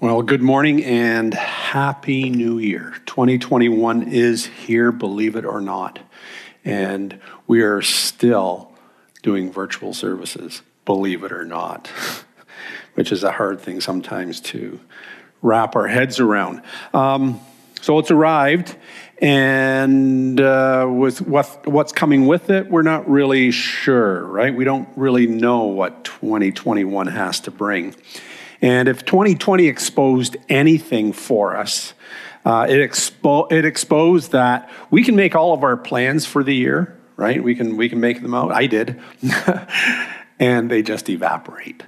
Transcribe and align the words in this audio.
Well, 0.00 0.22
good 0.22 0.42
morning 0.42 0.84
and 0.84 1.34
happy 1.34 2.30
new 2.30 2.60
year. 2.60 2.94
2021 3.06 4.04
is 4.04 4.46
here, 4.46 4.92
believe 4.92 5.34
it 5.34 5.44
or 5.44 5.60
not. 5.60 5.98
And 6.64 7.20
we 7.48 7.62
are 7.62 7.82
still 7.82 8.72
doing 9.24 9.50
virtual 9.50 9.92
services, 9.92 10.62
believe 10.84 11.24
it 11.24 11.32
or 11.32 11.44
not, 11.44 11.88
which 12.94 13.10
is 13.10 13.24
a 13.24 13.32
hard 13.32 13.60
thing 13.60 13.80
sometimes 13.80 14.38
to 14.42 14.78
wrap 15.42 15.74
our 15.74 15.88
heads 15.88 16.20
around. 16.20 16.62
Um, 16.94 17.40
so 17.80 17.98
it's 17.98 18.12
arrived, 18.12 18.76
and 19.20 20.40
uh, 20.40 20.86
with 20.88 21.20
what, 21.22 21.66
what's 21.66 21.90
coming 21.90 22.28
with 22.28 22.50
it, 22.50 22.70
we're 22.70 22.82
not 22.82 23.10
really 23.10 23.50
sure, 23.50 24.24
right? 24.26 24.54
We 24.54 24.62
don't 24.62 24.88
really 24.94 25.26
know 25.26 25.64
what 25.64 26.04
2021 26.04 27.08
has 27.08 27.40
to 27.40 27.50
bring. 27.50 27.96
And 28.60 28.88
if 28.88 29.04
2020 29.04 29.66
exposed 29.66 30.36
anything 30.48 31.12
for 31.12 31.56
us, 31.56 31.94
uh, 32.44 32.66
it, 32.68 32.76
expo- 32.76 33.50
it 33.52 33.64
exposed 33.64 34.32
that 34.32 34.70
we 34.90 35.04
can 35.04 35.16
make 35.16 35.34
all 35.34 35.52
of 35.52 35.62
our 35.62 35.76
plans 35.76 36.26
for 36.26 36.42
the 36.42 36.54
year, 36.54 36.98
right? 37.16 37.42
We 37.42 37.54
can, 37.54 37.76
we 37.76 37.88
can 37.88 38.00
make 38.00 38.22
them 38.22 38.34
out. 38.34 38.52
I 38.52 38.66
did. 38.66 39.00
and 40.38 40.70
they 40.70 40.82
just 40.82 41.08
evaporate. 41.08 41.82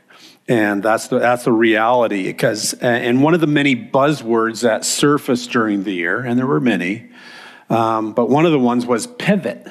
And 0.49 0.83
that's 0.83 1.09
the, 1.09 1.19
that's 1.19 1.45
the 1.45 1.53
reality. 1.53 2.25
Because, 2.25 2.75
and 2.75 3.23
one 3.23 3.35
of 3.35 3.41
the 3.41 3.47
many 3.47 3.77
buzzwords 3.77 4.63
that 4.63 4.85
surfaced 4.85 5.51
during 5.51 5.85
the 5.85 5.93
year, 5.93 6.21
and 6.21 6.39
there 6.39 6.47
were 6.47 6.61
many, 6.61 7.11
um, 7.69 8.13
but 8.13 8.29
one 8.29 8.47
of 8.47 8.53
the 8.53 8.59
ones 8.59 8.85
was 8.85 9.07
pivot 9.07 9.67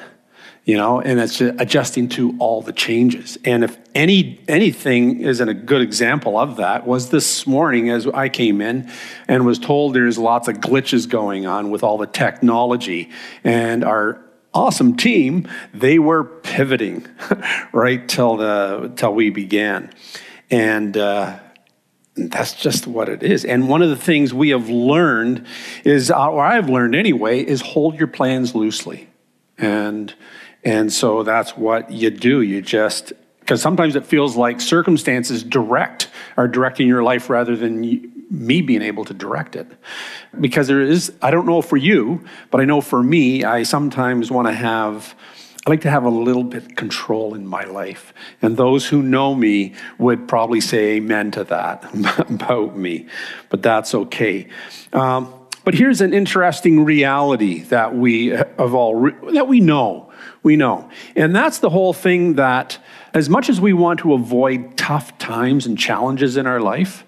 you 0.70 0.76
know, 0.76 1.00
and 1.00 1.18
it's 1.18 1.40
adjusting 1.40 2.08
to 2.08 2.36
all 2.38 2.62
the 2.62 2.72
changes. 2.72 3.36
And 3.44 3.64
if 3.64 3.76
any 3.92 4.40
anything 4.46 5.20
isn't 5.20 5.48
a 5.48 5.52
good 5.52 5.82
example 5.82 6.38
of 6.38 6.58
that, 6.58 6.86
was 6.86 7.10
this 7.10 7.44
morning 7.44 7.90
as 7.90 8.06
I 8.06 8.28
came 8.28 8.60
in 8.60 8.88
and 9.26 9.44
was 9.44 9.58
told 9.58 9.94
there's 9.94 10.16
lots 10.16 10.46
of 10.46 10.58
glitches 10.58 11.08
going 11.08 11.44
on 11.44 11.72
with 11.72 11.82
all 11.82 11.98
the 11.98 12.06
technology, 12.06 13.10
and 13.42 13.82
our 13.82 14.24
awesome 14.54 14.96
team 14.96 15.48
they 15.74 15.98
were 15.98 16.22
pivoting 16.22 17.04
right 17.72 18.08
till 18.08 18.36
the 18.36 18.92
till 18.94 19.12
we 19.12 19.30
began, 19.30 19.92
and. 20.52 20.96
Uh, 20.96 21.36
that's 22.16 22.52
just 22.54 22.86
what 22.86 23.08
it 23.08 23.22
is. 23.22 23.46
And 23.46 23.68
one 23.68 23.80
of 23.82 23.88
the 23.88 23.96
things 23.96 24.34
we 24.34 24.50
have 24.50 24.68
learned 24.68 25.46
is, 25.84 26.10
or 26.10 26.44
I've 26.44 26.68
learned 26.68 26.94
anyway, 26.94 27.40
is 27.40 27.62
hold 27.62 27.98
your 27.98 28.08
plans 28.08 28.54
loosely. 28.54 29.08
And 29.56 30.12
and 30.64 30.92
so 30.92 31.22
that's 31.22 31.56
what 31.56 31.90
you 31.90 32.10
do. 32.10 32.42
You 32.42 32.60
just, 32.60 33.12
because 33.40 33.62
sometimes 33.62 33.96
it 33.96 34.06
feels 34.06 34.36
like 34.36 34.60
circumstances 34.60 35.42
direct, 35.42 36.08
are 36.36 36.48
directing 36.48 36.86
your 36.86 37.02
life 37.02 37.30
rather 37.30 37.56
than 37.56 37.80
me 38.30 38.60
being 38.62 38.82
able 38.82 39.04
to 39.06 39.14
direct 39.14 39.56
it. 39.56 39.66
Because 40.38 40.68
there 40.68 40.80
is, 40.80 41.12
I 41.20 41.30
don't 41.30 41.46
know 41.46 41.62
for 41.62 41.76
you, 41.76 42.24
but 42.50 42.60
I 42.60 42.64
know 42.64 42.80
for 42.80 43.02
me, 43.02 43.44
I 43.44 43.64
sometimes 43.64 44.30
want 44.30 44.46
to 44.48 44.54
have, 44.54 45.14
I 45.66 45.70
like 45.70 45.80
to 45.82 45.90
have 45.90 46.04
a 46.04 46.10
little 46.10 46.44
bit 46.44 46.76
control 46.76 47.34
in 47.34 47.46
my 47.46 47.64
life. 47.64 48.14
And 48.40 48.56
those 48.56 48.86
who 48.86 49.02
know 49.02 49.34
me 49.34 49.74
would 49.98 50.28
probably 50.28 50.60
say 50.60 50.96
amen 50.96 51.32
to 51.32 51.44
that 51.44 51.84
about 52.30 52.76
me, 52.76 53.06
but 53.48 53.62
that's 53.62 53.94
okay. 53.94 54.46
Um, 54.92 55.34
but 55.64 55.74
here's 55.74 56.00
an 56.00 56.14
interesting 56.14 56.84
reality 56.84 57.60
that 57.64 57.94
we 57.94 58.28
have 58.28 58.74
all 58.74 59.10
that 59.32 59.48
we 59.48 59.60
know 59.60 60.10
we 60.42 60.56
know. 60.56 60.88
And 61.16 61.34
that's 61.34 61.58
the 61.58 61.70
whole 61.70 61.92
thing 61.92 62.34
that, 62.34 62.78
as 63.12 63.28
much 63.28 63.48
as 63.48 63.60
we 63.60 63.72
want 63.72 64.00
to 64.00 64.14
avoid 64.14 64.76
tough 64.76 65.16
times 65.18 65.66
and 65.66 65.78
challenges 65.78 66.36
in 66.36 66.46
our 66.46 66.60
life, 66.60 67.04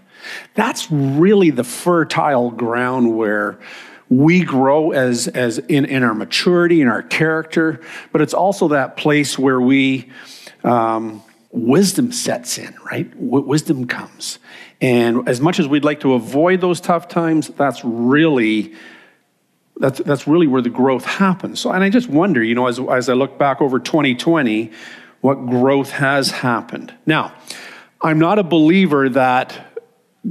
that's 0.55 0.91
really 0.91 1.51
the 1.51 1.65
fertile 1.65 2.51
ground 2.51 3.17
where 3.17 3.59
we 4.09 4.45
grow 4.45 4.91
as, 4.91 5.27
as 5.29 5.59
in, 5.59 5.87
in 5.87 6.03
our 6.03 6.15
maturity, 6.15 6.83
in 6.83 6.89
our 6.89 7.03
character, 7.03 7.81
but 8.13 8.21
it's 8.21 8.35
also 8.35 8.69
that 8.69 8.97
place 8.97 9.39
where 9.39 9.61
we, 9.61 10.11
um, 10.65 11.23
wisdom 11.53 12.11
sets 12.11 12.59
in, 12.59 12.75
right? 12.91 13.11
W- 13.13 13.47
wisdom 13.47 13.87
comes. 13.87 14.39
And 14.81 15.29
as 15.29 15.41
much 15.41 15.61
as 15.61 15.69
we'd 15.69 15.85
like 15.85 16.01
to 16.01 16.15
avoid 16.15 16.61
those 16.61 16.81
tough 16.81 17.09
times, 17.09 17.49
that's 17.49 17.85
really 17.85 18.75
that's, 19.77 19.99
that's 20.01 20.29
really 20.29 20.47
where 20.47 20.63
the 20.63 20.71
growth 20.71 21.05
happens. 21.05 21.59
So, 21.59 21.73
and 21.73 21.83
I 21.83 21.91
just 21.91 22.09
wonder, 22.09 22.43
you 22.43 22.55
know, 22.55 22.69
as, 22.69 22.79
as 22.79 23.09
I 23.09 23.15
look 23.15 23.37
back 23.37 23.61
over 23.61 23.81
2020, 23.81 24.71
what 25.23 25.47
growth 25.47 25.91
has 25.91 26.31
happened. 26.31 26.95
Now, 27.05 27.33
I'm 28.01 28.19
not 28.19 28.39
a 28.39 28.45
believer 28.45 29.09
that 29.09 29.81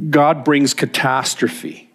God 0.10 0.46
brings 0.46 0.74
catastrophe 0.74 1.91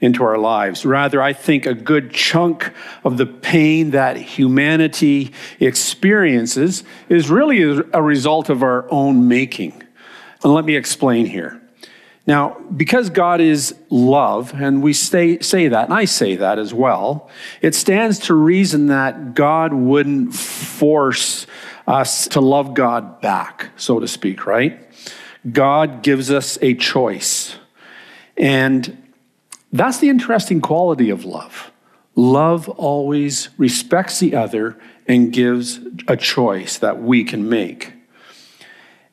into 0.00 0.24
our 0.24 0.38
lives. 0.38 0.84
Rather, 0.84 1.22
I 1.22 1.32
think 1.32 1.66
a 1.66 1.74
good 1.74 2.12
chunk 2.12 2.72
of 3.04 3.16
the 3.16 3.26
pain 3.26 3.90
that 3.92 4.16
humanity 4.16 5.32
experiences 5.60 6.84
is 7.08 7.30
really 7.30 7.62
a 7.62 8.02
result 8.02 8.48
of 8.48 8.62
our 8.62 8.90
own 8.90 9.28
making. 9.28 9.82
And 10.42 10.52
let 10.52 10.64
me 10.64 10.76
explain 10.76 11.26
here. 11.26 11.60
Now, 12.26 12.58
because 12.74 13.10
God 13.10 13.42
is 13.42 13.74
love, 13.90 14.54
and 14.54 14.82
we 14.82 14.94
say, 14.94 15.40
say 15.40 15.68
that, 15.68 15.84
and 15.84 15.92
I 15.92 16.06
say 16.06 16.36
that 16.36 16.58
as 16.58 16.72
well, 16.72 17.28
it 17.60 17.74
stands 17.74 18.18
to 18.20 18.34
reason 18.34 18.86
that 18.86 19.34
God 19.34 19.74
wouldn't 19.74 20.34
force 20.34 21.46
us 21.86 22.26
to 22.28 22.40
love 22.40 22.72
God 22.72 23.20
back, 23.20 23.68
so 23.76 24.00
to 24.00 24.08
speak, 24.08 24.46
right? 24.46 24.90
God 25.50 26.02
gives 26.02 26.30
us 26.30 26.56
a 26.62 26.72
choice. 26.74 27.56
And 28.38 29.03
that's 29.74 29.98
the 29.98 30.08
interesting 30.08 30.60
quality 30.60 31.10
of 31.10 31.24
love. 31.24 31.72
Love 32.14 32.68
always 32.68 33.48
respects 33.58 34.20
the 34.20 34.36
other 34.36 34.78
and 35.08 35.32
gives 35.32 35.80
a 36.06 36.16
choice 36.16 36.78
that 36.78 37.02
we 37.02 37.24
can 37.24 37.48
make. 37.48 37.92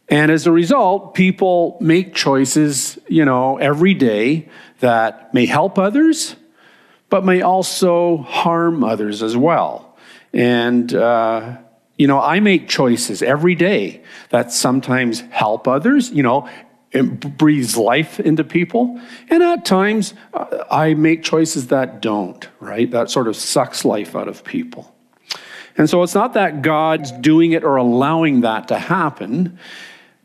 And 0.07 0.29
as 0.29 0.45
a 0.45 0.51
result, 0.51 1.15
people 1.15 1.77
make 1.81 2.13
choices, 2.13 2.99
you 3.07 3.25
know, 3.25 3.57
every 3.57 3.93
day 3.93 4.49
that 4.81 5.33
may 5.33 5.45
help 5.45 5.79
others, 5.79 6.35
but 7.09 7.25
may 7.25 7.41
also 7.41 8.17
harm 8.17 8.83
others 8.83 9.23
as 9.23 9.35
well. 9.35 9.97
And, 10.31 10.93
uh, 10.93 11.57
you 11.97 12.07
know, 12.07 12.21
I 12.21 12.39
make 12.39 12.67
choices 12.67 13.23
every 13.23 13.55
day 13.55 14.03
that 14.29 14.51
sometimes 14.51 15.21
help 15.31 15.67
others, 15.67 16.11
you 16.11 16.23
know, 16.23 16.47
it 16.91 17.37
breathes 17.37 17.77
life 17.77 18.19
into 18.19 18.43
people. 18.43 18.99
And 19.29 19.41
at 19.41 19.63
times, 19.63 20.13
I 20.69 20.93
make 20.93 21.23
choices 21.23 21.67
that 21.67 22.01
don't, 22.01 22.47
right? 22.59 22.89
That 22.91 23.09
sort 23.09 23.27
of 23.27 23.35
sucks 23.35 23.85
life 23.85 24.15
out 24.15 24.27
of 24.27 24.43
people. 24.43 24.93
And 25.77 25.89
so 25.89 26.03
it's 26.03 26.15
not 26.15 26.33
that 26.33 26.61
God's 26.61 27.11
doing 27.11 27.53
it 27.53 27.63
or 27.63 27.77
allowing 27.77 28.41
that 28.41 28.67
to 28.67 28.77
happen. 28.77 29.57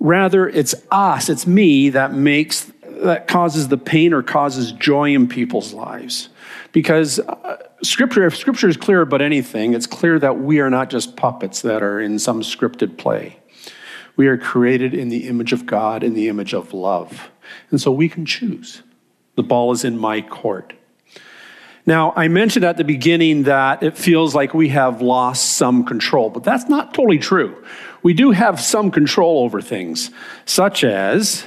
Rather, 0.00 0.48
it's 0.48 0.74
us, 0.90 1.28
it's 1.28 1.46
me 1.46 1.90
that 1.90 2.12
makes, 2.12 2.70
that 2.88 3.28
causes 3.28 3.68
the 3.68 3.78
pain 3.78 4.12
or 4.12 4.22
causes 4.22 4.72
joy 4.72 5.14
in 5.14 5.28
people's 5.28 5.72
lives. 5.72 6.30
Because 6.72 7.20
uh, 7.20 7.62
scripture, 7.82 8.26
if 8.26 8.36
scripture 8.36 8.68
is 8.68 8.76
clear 8.76 9.02
about 9.02 9.22
anything, 9.22 9.72
it's 9.72 9.86
clear 9.86 10.18
that 10.18 10.40
we 10.40 10.58
are 10.60 10.68
not 10.68 10.90
just 10.90 11.16
puppets 11.16 11.62
that 11.62 11.82
are 11.82 12.00
in 12.00 12.18
some 12.18 12.42
scripted 12.42 12.98
play. 12.98 13.38
We 14.16 14.28
are 14.28 14.38
created 14.38 14.94
in 14.94 15.08
the 15.08 15.28
image 15.28 15.52
of 15.52 15.66
God, 15.66 16.02
in 16.02 16.14
the 16.14 16.28
image 16.28 16.54
of 16.54 16.72
love. 16.72 17.30
And 17.70 17.80
so 17.80 17.92
we 17.92 18.08
can 18.08 18.24
choose. 18.26 18.82
The 19.34 19.42
ball 19.42 19.72
is 19.72 19.84
in 19.84 19.98
my 19.98 20.22
court. 20.22 20.72
Now, 21.84 22.12
I 22.16 22.26
mentioned 22.26 22.64
at 22.64 22.78
the 22.78 22.84
beginning 22.84 23.44
that 23.44 23.82
it 23.82 23.96
feels 23.96 24.34
like 24.34 24.54
we 24.54 24.70
have 24.70 25.00
lost 25.02 25.56
some 25.56 25.84
control, 25.84 26.30
but 26.30 26.42
that's 26.42 26.68
not 26.68 26.94
totally 26.94 27.18
true 27.18 27.62
we 28.06 28.14
do 28.14 28.30
have 28.30 28.60
some 28.60 28.92
control 28.92 29.42
over 29.42 29.60
things, 29.60 30.12
such 30.44 30.84
as 30.84 31.44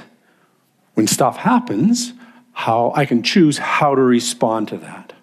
when 0.92 1.06
stuff 1.06 1.38
happens, 1.38 2.12
how 2.52 2.92
I 2.94 3.06
can 3.06 3.22
choose 3.22 3.56
how 3.56 3.94
to 3.94 4.02
respond 4.02 4.68
to 4.68 4.76
that. 4.76 5.14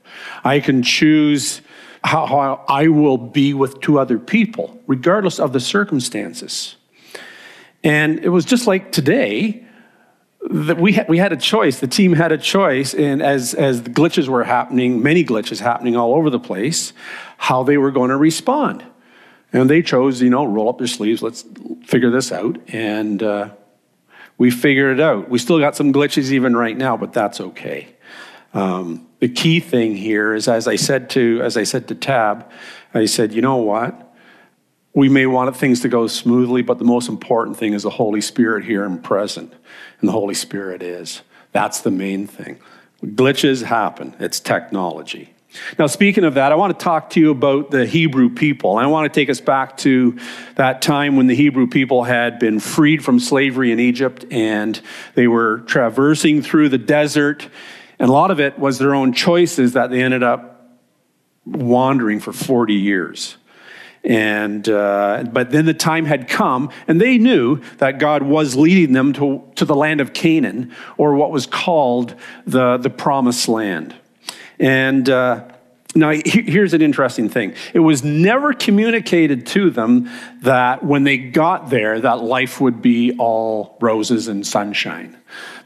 I 0.44 0.60
can 0.60 0.82
choose 0.82 1.62
how, 2.04 2.66
I 2.68 2.88
will 2.88 3.20
be 3.20 3.54
with 3.54 3.82
two 3.82 4.00
other 4.00 4.18
people, 4.18 4.82
regardless 4.88 5.40
of 5.40 5.54
the 5.54 5.60
circumstances. 5.60 6.77
And 7.84 8.20
it 8.20 8.30
was 8.30 8.46
just 8.46 8.68
like 8.68 8.92
today 8.92 9.66
that 10.50 10.80
we 10.80 10.94
had, 10.94 11.10
we 11.10 11.18
had 11.18 11.34
a 11.34 11.38
choice. 11.38 11.80
The 11.80 11.88
team 11.88 12.14
had 12.14 12.32
a 12.32 12.38
choice, 12.38 12.94
and 12.94 13.22
as 13.22 13.54
as 13.54 13.84
the 13.84 13.90
glitches 13.90 14.28
were 14.28 14.44
happening, 14.44 15.04
many 15.04 15.24
glitches 15.24 15.60
happening 15.60 15.96
all 15.96 16.14
over 16.14 16.30
the 16.30 16.40
place, 16.40 16.94
how 17.38 17.64
they 17.64 17.78
were 17.78 17.92
going 17.92 18.10
to 18.10 18.18
respond. 18.18 18.84
And 19.54 19.70
they 19.70 19.82
chose, 19.82 20.22
you 20.22 20.30
know, 20.30 20.46
roll 20.46 20.70
up 20.70 20.78
their 20.78 20.88
sleeves, 20.88 21.22
let's 21.22 21.46
figure 21.86 22.12
this 22.12 22.32
out. 22.32 22.58
And 22.68 23.24
uh, 23.24 23.50
we 24.38 24.52
figured 24.52 25.00
it 25.00 25.02
out. 25.02 25.30
We 25.30 25.40
still 25.40 25.60
got 25.60 25.76
some 25.76 25.94
glitches 25.94 26.32
even 26.32 26.56
right 26.56 26.78
now, 26.78 26.98
but 26.98 27.14
that's 27.14 27.40
okay. 27.40 27.88
Um, 28.54 29.08
the 29.20 29.30
key 29.30 29.60
thing 29.60 29.96
here 29.96 30.34
is, 30.34 30.48
as 30.48 30.68
I 30.68 30.76
said 30.76 31.10
to, 31.12 31.42
as 31.44 31.58
I 31.58 31.64
said 31.64 31.88
to 31.88 31.96
Tab, 31.96 32.50
I 32.94 33.06
said, 33.06 33.34
you 33.34 33.42
know 33.42 33.58
what? 33.58 34.06
We 34.98 35.10
may 35.10 35.28
want 35.28 35.56
things 35.56 35.82
to 35.82 35.90
go 35.90 36.08
smoothly, 36.08 36.64
but 36.64 36.80
the 36.80 36.84
most 36.84 37.08
important 37.08 37.56
thing 37.56 37.74
is 37.74 37.84
the 37.84 37.90
Holy 37.92 38.20
Spirit 38.20 38.66
here 38.66 38.84
and 38.84 39.04
present. 39.04 39.54
And 40.00 40.08
the 40.08 40.12
Holy 40.12 40.34
Spirit 40.34 40.82
is. 40.82 41.22
That's 41.52 41.82
the 41.82 41.92
main 41.92 42.26
thing. 42.26 42.60
Glitches 43.04 43.62
happen, 43.62 44.16
it's 44.20 44.40
technology. 44.40 45.36
Now, 45.78 45.86
speaking 45.86 46.24
of 46.24 46.34
that, 46.34 46.52
I 46.52 46.56
want 46.56 46.78
to 46.78 46.84
talk 46.84 47.12
to 47.12 47.20
you 47.20 47.30
about 47.30 47.70
the 47.70 47.86
Hebrew 47.86 48.28
people. 48.28 48.78
I 48.78 48.88
want 48.88 49.14
to 49.14 49.20
take 49.20 49.30
us 49.30 49.40
back 49.40 49.78
to 49.78 50.18
that 50.56 50.82
time 50.82 51.16
when 51.16 51.28
the 51.28 51.36
Hebrew 51.36 51.68
people 51.68 52.04
had 52.04 52.40
been 52.40 52.60
freed 52.60 53.06
from 53.06 53.20
slavery 53.20 53.72
in 53.72 53.80
Egypt 53.80 54.26
and 54.32 54.82
they 55.14 55.28
were 55.28 55.60
traversing 55.68 56.42
through 56.42 56.70
the 56.70 56.80
desert. 56.80 57.48
And 58.00 58.10
a 58.10 58.12
lot 58.12 58.32
of 58.32 58.40
it 58.40 58.58
was 58.58 58.80
their 58.80 58.96
own 58.96 59.14
choices 59.14 59.74
that 59.74 59.92
they 59.92 60.02
ended 60.02 60.24
up 60.24 60.80
wandering 61.46 62.20
for 62.20 62.34
40 62.34 62.74
years. 62.74 63.38
And, 64.07 64.69
uh, 64.69 65.25
but 65.33 65.51
then 65.51 65.65
the 65.65 65.74
time 65.74 66.06
had 66.06 66.30
come, 66.30 66.71
and 66.88 67.00
they 67.00 67.18
knew 67.18 67.62
that 67.80 68.00
God 68.00 68.24
was 68.24 68.56
leading 68.56 68.94
them 68.94 69.12
to, 69.13 69.44
to 69.56 69.65
the 69.65 69.75
land 69.75 70.00
of 70.00 70.13
Canaan, 70.13 70.74
or 70.98 71.15
what 71.15 71.30
was 71.30 71.45
called 71.45 72.15
the, 72.45 72.77
the 72.77 72.89
promised 72.89 73.50
land. 73.50 73.94
And 74.59 75.09
uh, 75.09 75.50
now 75.94 76.13
here's 76.24 76.74
an 76.74 76.81
interesting 76.81 77.27
thing 77.27 77.54
it 77.74 77.80
was 77.80 78.01
never 78.01 78.54
communicated 78.54 79.45
to 79.48 79.69
them 79.69 80.09
that 80.42 80.83
when 80.86 81.04
they 81.04 81.18
got 81.18 81.69
there, 81.69 82.00
that 82.00 82.24
life 82.24 82.62
would 82.62 82.81
be 82.81 83.13
all 83.18 83.77
roses 83.81 84.30
and 84.30 84.48
sunshine, 84.48 85.18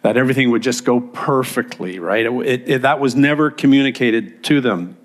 that 0.01 0.17
everything 0.17 0.49
would 0.49 0.63
just 0.63 0.83
go 0.83 0.99
perfectly, 0.99 1.99
right? 1.99 2.25
It, 2.25 2.69
it, 2.69 2.81
that 2.81 2.99
was 2.99 3.15
never 3.15 3.51
communicated 3.51 4.43
to 4.45 4.61
them. 4.61 4.97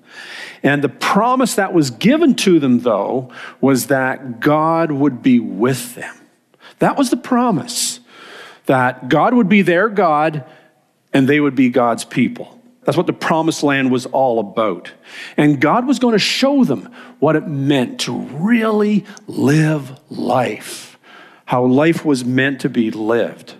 And 0.66 0.82
the 0.82 0.88
promise 0.88 1.54
that 1.54 1.72
was 1.72 1.92
given 1.92 2.34
to 2.34 2.58
them, 2.58 2.80
though, 2.80 3.30
was 3.60 3.86
that 3.86 4.40
God 4.40 4.90
would 4.90 5.22
be 5.22 5.38
with 5.38 5.94
them. 5.94 6.12
That 6.80 6.98
was 6.98 7.10
the 7.10 7.16
promise 7.16 8.00
that 8.66 9.08
God 9.08 9.32
would 9.32 9.48
be 9.48 9.62
their 9.62 9.88
God 9.88 10.44
and 11.12 11.28
they 11.28 11.38
would 11.38 11.54
be 11.54 11.68
God's 11.68 12.04
people. 12.04 12.60
That's 12.82 12.96
what 12.96 13.06
the 13.06 13.12
promised 13.12 13.62
land 13.62 13.92
was 13.92 14.06
all 14.06 14.40
about. 14.40 14.90
And 15.36 15.60
God 15.60 15.86
was 15.86 16.00
going 16.00 16.14
to 16.14 16.18
show 16.18 16.64
them 16.64 16.92
what 17.20 17.36
it 17.36 17.46
meant 17.46 18.00
to 18.00 18.12
really 18.16 19.06
live 19.28 20.00
life, 20.10 20.98
how 21.44 21.64
life 21.64 22.04
was 22.04 22.24
meant 22.24 22.62
to 22.62 22.69
be 22.69 22.90
lived. 22.90 23.54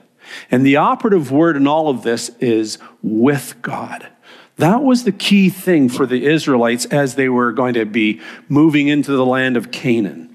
And 0.51 0.67
the 0.67 0.77
operative 0.77 1.31
word 1.31 1.57
in 1.57 1.69
all 1.69 1.89
of 1.89 2.03
this 2.03 2.31
is 2.41 2.79
with 3.01 3.63
God. 3.63 4.09
That 4.57 4.83
was 4.83 5.05
the 5.05 5.13
key 5.13 5.51
thing 5.51 5.89
for 5.89 6.07
the 6.07 6.25
Israelites 6.25 6.87
as 6.87 7.15
they 7.15 7.29
were 7.29 7.53
going 7.53 7.75
to 7.75 7.85
be 7.85 8.21
moving 8.49 8.89
into 8.89 9.13
the 9.13 9.27
land 9.27 9.57
of 9.57 9.71
Canaan. 9.71 10.35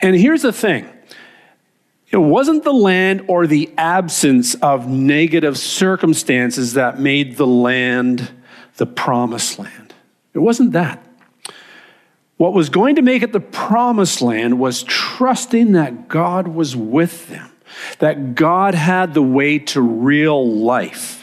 And 0.00 0.16
here's 0.16 0.42
the 0.42 0.52
thing 0.52 0.88
it 2.10 2.18
wasn't 2.18 2.64
the 2.64 2.72
land 2.72 3.24
or 3.28 3.46
the 3.46 3.72
absence 3.78 4.54
of 4.56 4.88
negative 4.88 5.56
circumstances 5.56 6.74
that 6.74 7.00
made 7.00 7.36
the 7.36 7.46
land 7.46 8.30
the 8.76 8.86
promised 8.86 9.58
land. 9.58 9.94
It 10.34 10.40
wasn't 10.40 10.72
that. 10.72 11.04
What 12.36 12.52
was 12.52 12.68
going 12.68 12.96
to 12.96 13.02
make 13.02 13.22
it 13.22 13.32
the 13.32 13.40
promised 13.40 14.20
land 14.20 14.58
was 14.58 14.82
trusting 14.82 15.72
that 15.72 16.08
God 16.08 16.48
was 16.48 16.74
with 16.74 17.28
them, 17.28 17.50
that 18.00 18.34
God 18.34 18.74
had 18.74 19.14
the 19.14 19.22
way 19.22 19.60
to 19.60 19.80
real 19.80 20.46
life. 20.46 21.21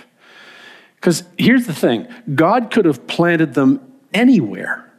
Because 1.00 1.24
here's 1.38 1.66
the 1.66 1.74
thing 1.74 2.08
God 2.36 2.72
could 2.72 2.86
have 2.86 3.08
planted 3.08 3.54
them 3.54 3.82
anywhere, 4.14 4.92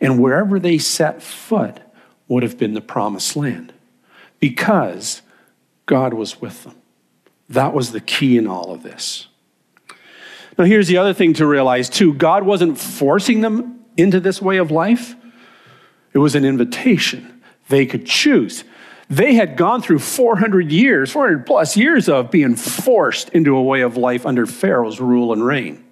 and 0.00 0.20
wherever 0.20 0.58
they 0.58 0.78
set 0.78 1.22
foot 1.22 1.80
would 2.28 2.42
have 2.42 2.58
been 2.58 2.74
the 2.74 2.80
promised 2.80 3.36
land 3.36 3.72
because 4.40 5.22
God 5.86 6.12
was 6.12 6.40
with 6.40 6.64
them. 6.64 6.74
That 7.48 7.72
was 7.72 7.92
the 7.92 8.00
key 8.00 8.36
in 8.36 8.46
all 8.46 8.72
of 8.72 8.82
this. 8.82 9.28
Now, 10.58 10.64
here's 10.64 10.88
the 10.88 10.96
other 10.96 11.14
thing 11.14 11.34
to 11.34 11.46
realize 11.46 11.88
too 11.88 12.12
God 12.14 12.42
wasn't 12.44 12.78
forcing 12.78 13.40
them 13.40 13.84
into 13.96 14.20
this 14.20 14.42
way 14.42 14.58
of 14.58 14.70
life, 14.70 15.14
it 16.12 16.18
was 16.18 16.34
an 16.34 16.44
invitation. 16.44 17.32
They 17.68 17.86
could 17.86 18.06
choose. 18.06 18.62
They 19.08 19.34
had 19.34 19.56
gone 19.56 19.82
through 19.82 20.00
400 20.00 20.72
years, 20.72 21.12
400 21.12 21.46
plus 21.46 21.76
years 21.76 22.08
of 22.08 22.30
being 22.30 22.56
forced 22.56 23.28
into 23.30 23.56
a 23.56 23.62
way 23.62 23.82
of 23.82 23.96
life 23.96 24.26
under 24.26 24.46
Pharaoh's 24.46 25.00
rule 25.00 25.32
and 25.32 25.44
reign. 25.44 25.84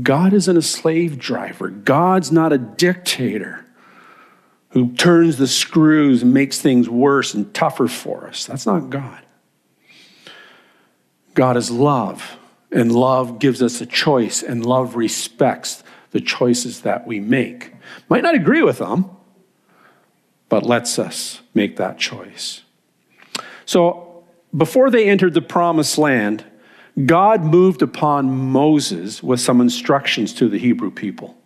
God 0.00 0.32
isn't 0.32 0.56
a 0.56 0.62
slave 0.62 1.18
driver. 1.18 1.68
God's 1.68 2.30
not 2.30 2.52
a 2.52 2.58
dictator 2.58 3.64
who 4.70 4.92
turns 4.92 5.36
the 5.36 5.48
screws 5.48 6.22
and 6.22 6.32
makes 6.32 6.60
things 6.60 6.88
worse 6.88 7.34
and 7.34 7.52
tougher 7.52 7.88
for 7.88 8.28
us. 8.28 8.46
That's 8.46 8.66
not 8.66 8.90
God. 8.90 9.20
God 11.34 11.56
is 11.56 11.70
love, 11.70 12.36
and 12.70 12.92
love 12.92 13.38
gives 13.38 13.62
us 13.62 13.80
a 13.80 13.86
choice, 13.86 14.42
and 14.42 14.64
love 14.64 14.94
respects 14.96 15.82
the 16.10 16.20
choices 16.20 16.82
that 16.82 17.06
we 17.06 17.20
make. 17.20 17.72
Might 18.08 18.22
not 18.22 18.34
agree 18.34 18.62
with 18.62 18.78
them, 18.78 19.10
but 20.50 20.66
lets 20.66 20.98
us 20.98 21.40
make 21.54 21.76
that 21.78 21.96
choice. 21.96 22.62
So, 23.64 24.24
before 24.54 24.90
they 24.90 25.08
entered 25.08 25.32
the 25.32 25.40
promised 25.40 25.96
land, 25.96 26.44
God 27.06 27.44
moved 27.44 27.82
upon 27.82 28.50
Moses 28.50 29.22
with 29.22 29.40
some 29.40 29.60
instructions 29.60 30.34
to 30.34 30.48
the 30.48 30.58
Hebrew 30.58 30.90
people. 30.90 31.38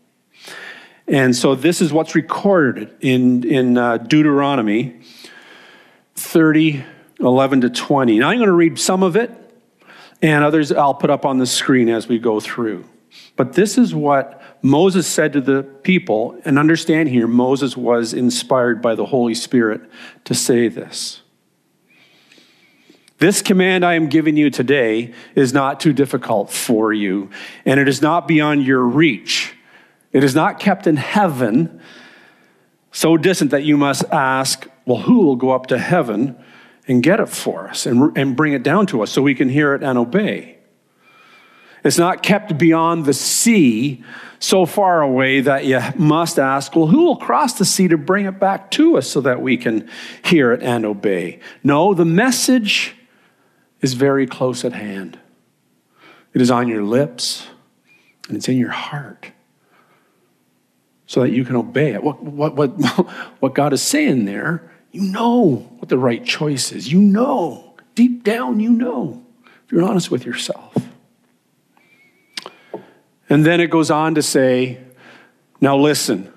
And 1.06 1.36
so, 1.36 1.54
this 1.54 1.80
is 1.82 1.92
what's 1.92 2.14
recorded 2.14 2.92
in, 3.00 3.44
in 3.44 3.78
uh, 3.78 3.98
Deuteronomy 3.98 5.00
30, 6.16 6.84
11 7.20 7.60
to 7.60 7.70
20. 7.70 8.18
Now, 8.18 8.30
I'm 8.30 8.38
going 8.38 8.46
to 8.46 8.52
read 8.52 8.78
some 8.78 9.02
of 9.02 9.16
it, 9.16 9.30
and 10.22 10.42
others 10.42 10.72
I'll 10.72 10.94
put 10.94 11.10
up 11.10 11.26
on 11.26 11.38
the 11.38 11.46
screen 11.46 11.90
as 11.90 12.08
we 12.08 12.18
go 12.18 12.40
through. 12.40 12.84
But 13.36 13.54
this 13.54 13.78
is 13.78 13.94
what 13.94 14.40
Moses 14.62 15.06
said 15.06 15.32
to 15.32 15.40
the 15.40 15.62
people, 15.62 16.38
and 16.44 16.58
understand 16.58 17.08
here, 17.08 17.26
Moses 17.26 17.76
was 17.76 18.14
inspired 18.14 18.80
by 18.80 18.94
the 18.94 19.06
Holy 19.06 19.34
Spirit 19.34 19.82
to 20.24 20.34
say 20.34 20.68
this. 20.68 21.20
This 23.18 23.42
command 23.42 23.84
I 23.84 23.94
am 23.94 24.08
giving 24.08 24.36
you 24.36 24.50
today 24.50 25.12
is 25.34 25.52
not 25.52 25.80
too 25.80 25.92
difficult 25.92 26.50
for 26.50 26.92
you, 26.92 27.30
and 27.64 27.80
it 27.80 27.88
is 27.88 28.02
not 28.02 28.28
beyond 28.28 28.64
your 28.64 28.82
reach. 28.82 29.54
It 30.12 30.22
is 30.22 30.34
not 30.34 30.60
kept 30.60 30.86
in 30.86 30.96
heaven, 30.96 31.80
so 32.92 33.16
distant 33.16 33.50
that 33.50 33.64
you 33.64 33.76
must 33.76 34.04
ask, 34.12 34.68
Well, 34.84 34.98
who 34.98 35.24
will 35.24 35.36
go 35.36 35.50
up 35.50 35.66
to 35.66 35.78
heaven 35.78 36.36
and 36.86 37.02
get 37.02 37.18
it 37.18 37.28
for 37.28 37.68
us 37.68 37.86
and, 37.86 38.16
and 38.16 38.36
bring 38.36 38.52
it 38.52 38.62
down 38.62 38.86
to 38.88 39.02
us 39.02 39.10
so 39.10 39.22
we 39.22 39.34
can 39.34 39.48
hear 39.48 39.74
it 39.74 39.82
and 39.82 39.98
obey? 39.98 40.53
It's 41.84 41.98
not 41.98 42.22
kept 42.22 42.56
beyond 42.56 43.04
the 43.04 43.12
sea 43.12 44.02
so 44.38 44.64
far 44.64 45.02
away 45.02 45.42
that 45.42 45.66
you 45.66 45.80
must 45.96 46.38
ask, 46.38 46.74
well, 46.74 46.86
who 46.86 47.04
will 47.04 47.16
cross 47.16 47.58
the 47.58 47.64
sea 47.64 47.88
to 47.88 47.98
bring 47.98 48.24
it 48.24 48.40
back 48.40 48.70
to 48.72 48.96
us 48.96 49.08
so 49.08 49.20
that 49.20 49.42
we 49.42 49.56
can 49.58 49.88
hear 50.24 50.52
it 50.52 50.62
and 50.62 50.86
obey? 50.86 51.40
No, 51.62 51.92
the 51.92 52.06
message 52.06 52.96
is 53.82 53.92
very 53.92 54.26
close 54.26 54.64
at 54.64 54.72
hand. 54.72 55.18
It 56.32 56.40
is 56.40 56.50
on 56.50 56.68
your 56.68 56.82
lips 56.82 57.46
and 58.28 58.36
it's 58.36 58.48
in 58.48 58.56
your 58.56 58.70
heart 58.70 59.30
so 61.06 61.20
that 61.20 61.30
you 61.30 61.44
can 61.44 61.56
obey 61.56 61.92
it. 61.92 62.02
What, 62.02 62.22
what, 62.22 62.56
what, 62.56 62.70
what 63.40 63.54
God 63.54 63.72
is 63.74 63.82
saying 63.82 64.24
there, 64.24 64.70
you 64.90 65.02
know 65.02 65.68
what 65.78 65.90
the 65.90 65.98
right 65.98 66.24
choice 66.24 66.72
is. 66.72 66.90
You 66.90 66.98
know, 66.98 67.74
deep 67.94 68.24
down, 68.24 68.60
you 68.60 68.70
know, 68.70 69.22
if 69.66 69.72
you're 69.72 69.84
honest 69.84 70.10
with 70.10 70.24
yourself. 70.24 70.74
And 73.34 73.44
then 73.44 73.58
it 73.58 73.68
goes 73.68 73.90
on 73.90 74.14
to 74.14 74.22
say, 74.22 74.78
Now 75.60 75.76
listen, 75.76 76.32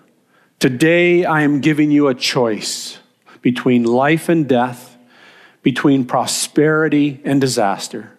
today 0.57 1.25
I 1.25 1.43
am 1.43 1.61
giving 1.61 1.91
you 1.91 2.07
a 2.07 2.15
choice 2.15 2.97
between 3.43 3.83
life 3.83 4.29
and 4.29 4.49
death, 4.49 4.97
between 5.61 6.05
prosperity 6.05 7.21
and 7.23 7.39
disaster. 7.39 8.17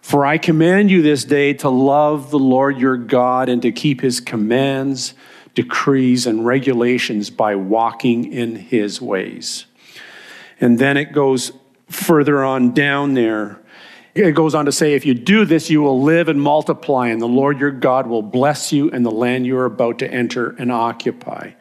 For 0.00 0.26
I 0.26 0.38
command 0.38 0.90
you 0.90 1.02
this 1.02 1.22
day 1.22 1.54
to 1.54 1.68
love 1.68 2.32
the 2.32 2.38
Lord 2.40 2.78
your 2.78 2.96
God 2.96 3.48
and 3.48 3.62
to 3.62 3.70
keep 3.70 4.00
his 4.00 4.18
commands, 4.18 5.14
decrees, 5.54 6.26
and 6.26 6.44
regulations 6.44 7.30
by 7.30 7.54
walking 7.54 8.32
in 8.32 8.56
his 8.56 9.00
ways. 9.00 9.66
And 10.60 10.80
then 10.80 10.96
it 10.96 11.12
goes 11.12 11.52
further 11.88 12.42
on 12.42 12.74
down 12.74 13.14
there 13.14 13.59
it 14.14 14.32
goes 14.32 14.54
on 14.54 14.64
to 14.64 14.72
say, 14.72 14.94
if 14.94 15.06
you 15.06 15.14
do 15.14 15.44
this, 15.44 15.70
you 15.70 15.82
will 15.82 16.02
live 16.02 16.28
and 16.28 16.40
multiply, 16.40 17.08
and 17.08 17.20
the 17.20 17.26
Lord 17.26 17.60
your 17.60 17.70
God 17.70 18.06
will 18.06 18.22
bless 18.22 18.72
you 18.72 18.88
in 18.88 19.02
the 19.02 19.10
land 19.10 19.46
you 19.46 19.56
are 19.56 19.66
about 19.66 19.98
to 20.00 20.10
enter 20.10 20.50
and 20.58 20.72
occupy. 20.72 21.52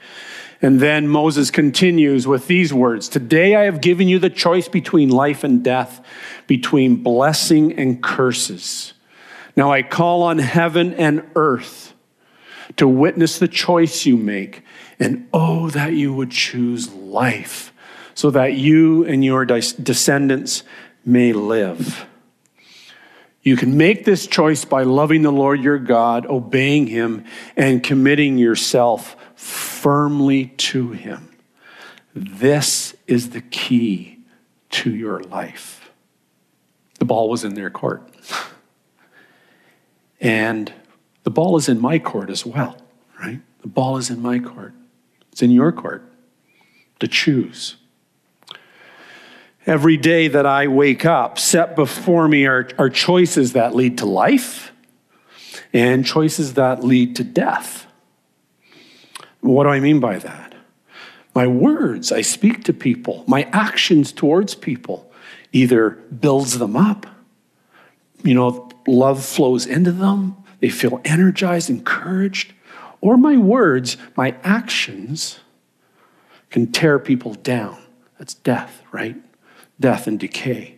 And 0.62 0.80
then 0.80 1.08
Moses 1.08 1.52
continues 1.52 2.28
with 2.28 2.48
these 2.48 2.74
words 2.74 3.08
Today 3.08 3.56
I 3.56 3.64
have 3.64 3.82
given 3.82 4.08
you 4.08 4.20
the 4.20 4.30
choice 4.30 4.68
between 4.68 5.10
life 5.10 5.44
and 5.44 5.64
death, 5.64 6.04
between 6.48 6.98
blessing 6.98 7.74
and 7.74 8.04
curses. 8.04 8.94
Now 9.56 9.72
I 9.72 9.84
call 9.84 10.24
on 10.24 10.40
heaven 10.40 10.94
and 10.96 11.30
earth 11.36 11.94
to 12.78 12.88
witness 12.88 13.40
the 13.40 13.48
choice 13.48 14.06
you 14.06 14.18
make. 14.18 14.64
And 15.00 15.30
oh, 15.34 15.70
that 15.70 15.94
you 15.94 16.14
would 16.14 16.32
choose 16.32 16.92
life 16.94 17.72
so 18.14 18.30
that 18.32 18.54
you 18.54 19.06
and 19.06 19.24
your 19.24 19.46
descendants 19.46 20.64
may 21.06 21.32
live. 21.32 22.06
You 23.42 23.56
can 23.56 23.78
make 23.78 24.06
this 24.06 24.28
choice 24.28 24.66
by 24.66 24.84
loving 24.84 25.22
the 25.22 25.32
Lord 25.32 25.62
your 25.62 25.80
God, 25.80 26.26
obeying 26.26 26.88
him, 26.88 27.26
and 27.56 27.82
committing 27.82 28.38
yourself 28.38 29.16
firmly 29.36 30.48
to 30.58 30.92
him. 30.92 31.30
This 32.14 32.96
is 33.08 33.30
the 33.30 33.42
key 33.42 34.20
to 34.72 34.94
your 34.94 35.22
life. 35.22 35.90
The 37.00 37.06
ball 37.06 37.30
was 37.30 37.44
in 37.44 37.54
their 37.54 37.70
court. 37.70 38.10
And 40.22 40.74
the 41.24 41.30
ball 41.30 41.56
is 41.58 41.70
in 41.70 41.80
my 41.80 42.00
court 42.00 42.30
as 42.30 42.46
well, 42.46 42.78
right? 43.20 43.40
The 43.62 43.68
ball 43.68 43.98
is 43.98 44.10
in 44.10 44.22
my 44.22 44.40
court. 44.40 44.74
It's 45.32 45.42
in 45.42 45.52
your 45.52 45.72
court 45.72 46.04
to 47.00 47.08
choose. 47.08 47.78
Every 49.66 49.98
day 49.98 50.28
that 50.30 50.46
I 50.46 50.68
wake 50.68 51.06
up, 51.06 51.38
set 51.38 51.76
before 51.76 52.28
me 52.28 52.46
are, 52.46 52.70
are 52.78 52.90
choices 52.90 53.54
that 53.54 53.76
lead 53.76 53.98
to 54.00 54.06
life 54.06 54.72
and 55.74 56.06
choices 56.06 56.54
that 56.54 56.84
lead 56.84 57.16
to 57.18 57.24
death. 57.24 57.86
What 59.42 59.64
do 59.64 59.70
I 59.70 59.80
mean 59.80 60.00
by 60.00 60.18
that? 60.20 60.56
My 61.36 61.46
words 61.46 62.12
I 62.12 62.22
speak 62.22 62.64
to 62.66 62.74
people, 62.74 63.24
my 63.28 63.44
actions 63.52 64.12
towards 64.12 64.56
people 64.56 65.12
either 65.52 65.92
builds 65.92 66.58
them 66.58 66.76
up. 66.76 67.06
You 68.24 68.34
know, 68.34 68.70
love 68.88 69.24
flows 69.24 69.66
into 69.66 69.92
them, 69.92 70.36
they 70.60 70.70
feel 70.70 71.00
energized, 71.06 71.70
encouraged, 71.70 72.54
or 73.02 73.18
my 73.18 73.38
words, 73.38 73.98
my 74.18 74.36
actions 74.44 75.40
can 76.50 76.72
tear 76.72 77.00
people 77.00 77.34
down. 77.36 77.82
That's 78.18 78.34
death, 78.34 78.82
right? 78.92 79.16
Death, 79.80 80.08
and 80.08 80.20
decay. 80.20 80.76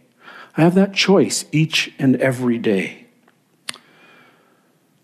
I 0.57 0.61
have 0.61 0.75
that 0.75 0.93
choice 0.93 1.45
each 1.51 1.93
and 1.97 2.15
every 2.17 2.57
day. 2.57 3.07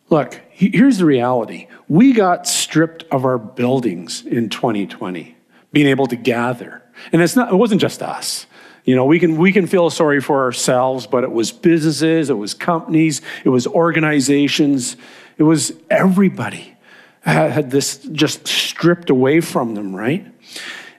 Look, 0.10 0.40
here's 0.50 1.00
the 1.00 1.06
reality. 1.06 1.68
We 1.88 2.14
got 2.14 2.48
stripped 2.48 3.04
of 3.12 3.26
our 3.26 3.38
buildings 3.38 4.26
in 4.26 4.50
2020, 4.50 5.36
being 5.72 5.88
able 5.88 6.08
to 6.08 6.16
gather. 6.16 6.82
And 7.12 7.22
it's 7.22 7.36
not, 7.36 7.52
it 7.52 7.56
wasn't 7.56 7.82
just 7.82 8.02
us. 8.02 8.46
You 8.86 8.96
know, 8.96 9.04
we 9.04 9.20
can, 9.20 9.38
we 9.38 9.52
can 9.52 9.68
feel 9.68 9.90
sorry 9.90 10.22
for 10.22 10.44
ourselves, 10.44 11.08
but 11.08 11.26
it 11.26 11.32
was 11.32 11.52
businesses, 11.52 12.30
it 12.30 12.38
was 12.38 12.54
companies, 12.54 13.22
it 13.44 13.50
was 13.50 13.68
organizations, 13.68 14.96
it 15.38 15.44
was 15.44 15.74
everybody 15.90 16.78
had 17.22 17.70
this 17.70 17.98
just 17.98 18.48
stripped 18.48 19.10
away 19.10 19.42
from 19.42 19.76
them, 19.76 19.94
right? 19.94 20.26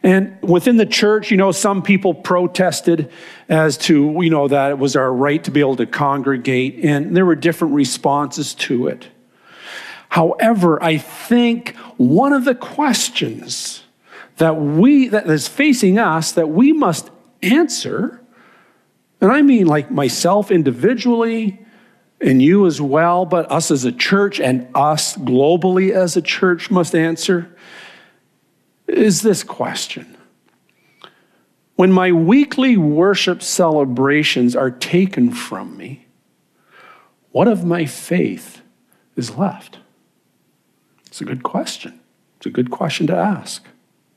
And 0.03 0.39
within 0.43 0.77
the 0.77 0.87
church, 0.87 1.31
you 1.31 1.37
know, 1.37 1.51
some 1.51 1.83
people 1.83 2.15
protested 2.15 3.11
as 3.49 3.77
to, 3.79 4.19
you 4.21 4.31
know, 4.31 4.47
that 4.49 4.71
it 4.71 4.79
was 4.79 4.95
our 4.95 5.13
right 5.13 5.43
to 5.45 5.51
be 5.51 5.61
able 5.61 5.77
to 5.77 5.87
congregate, 5.87 6.85
and 6.85 7.17
there 7.17 7.27
were 7.27 7.35
different 7.35 7.75
responses 7.75 8.55
to 8.55 8.87
it. 8.87 9.09
However, 10.09 10.83
I 10.83 10.99
think 10.99 11.77
one 11.97 12.33
of 12.33 12.45
the 12.45 12.55
questions 12.55 13.83
that 14.37 14.57
we 14.57 15.09
that 15.09 15.27
is 15.27 15.49
facing 15.49 15.99
us 15.99 16.33
that 16.33 16.49
we 16.49 16.73
must 16.73 17.11
answer, 17.43 18.25
and 19.21 19.33
I 19.33 19.43
mean 19.43 19.67
like 19.67 19.91
myself 19.91 20.51
individually 20.51 21.59
and 22.21 22.41
you 22.41 22.67
as 22.67 22.81
well, 22.81 23.27
but 23.27 23.51
us 23.51 23.71
as 23.71 23.85
a 23.85 23.93
church 23.93 24.41
and 24.41 24.69
us 24.75 25.17
globally 25.17 25.91
as 25.91 26.17
a 26.17 26.23
church 26.23 26.71
must 26.71 26.95
answer 26.95 27.55
is 28.89 29.23
this 29.23 29.45
question 29.45 30.17
When 31.77 31.93
my 31.93 32.11
weekly 32.13 32.77
worship 32.77 33.43
celebrations 33.43 34.57
are 34.57 34.71
taken 34.71 35.31
from 35.31 35.77
me, 35.77 36.07
what 37.31 37.47
of 37.47 37.65
my 37.65 37.85
faith 37.85 38.63
is 39.17 39.37
left? 39.37 39.79
It's 41.07 41.21
a 41.21 41.25
good 41.25 41.43
question. 41.43 42.01
It's 42.39 42.47
a 42.47 42.51
good 42.51 42.71
question 42.71 43.07
to 43.09 43.17
ask. 43.17 43.65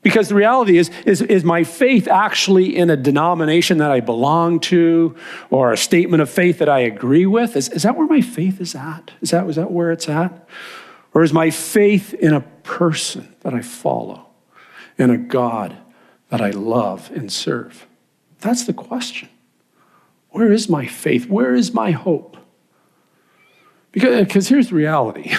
Because 0.02 0.28
the 0.28 0.34
reality 0.34 0.78
is, 0.78 0.90
is, 1.06 1.22
is 1.22 1.44
my 1.44 1.62
faith 1.62 2.08
actually 2.08 2.76
in 2.76 2.90
a 2.90 2.96
denomination 2.96 3.78
that 3.78 3.92
I 3.92 4.00
belong 4.00 4.58
to 4.60 5.14
or 5.50 5.72
a 5.72 5.76
statement 5.76 6.20
of 6.20 6.28
faith 6.28 6.58
that 6.58 6.68
I 6.68 6.80
agree 6.80 7.26
with? 7.26 7.56
Is, 7.56 7.68
is 7.68 7.84
that 7.84 7.96
where 7.96 8.08
my 8.08 8.20
faith 8.20 8.60
is 8.60 8.74
at? 8.74 9.12
Is 9.20 9.30
that, 9.30 9.48
is 9.48 9.56
that 9.56 9.70
where 9.70 9.92
it's 9.92 10.08
at? 10.08 10.48
Or 11.14 11.22
is 11.22 11.32
my 11.32 11.50
faith 11.50 12.14
in 12.14 12.34
a 12.34 12.40
person 12.40 13.32
that 13.40 13.54
I 13.54 13.62
follow? 13.62 14.26
In 14.98 15.10
a 15.10 15.18
God 15.18 15.76
that 16.28 16.40
I 16.40 16.50
love 16.50 17.10
and 17.14 17.32
serve? 17.32 17.86
That's 18.40 18.64
the 18.64 18.72
question. 18.72 19.28
Where 20.30 20.52
is 20.52 20.68
my 20.68 20.86
faith? 20.86 21.28
Where 21.28 21.54
is 21.54 21.74
my 21.74 21.90
hope? 21.90 22.36
Because, 23.92 24.24
because 24.26 24.48
here's 24.48 24.70
the 24.70 24.74
reality 24.74 25.32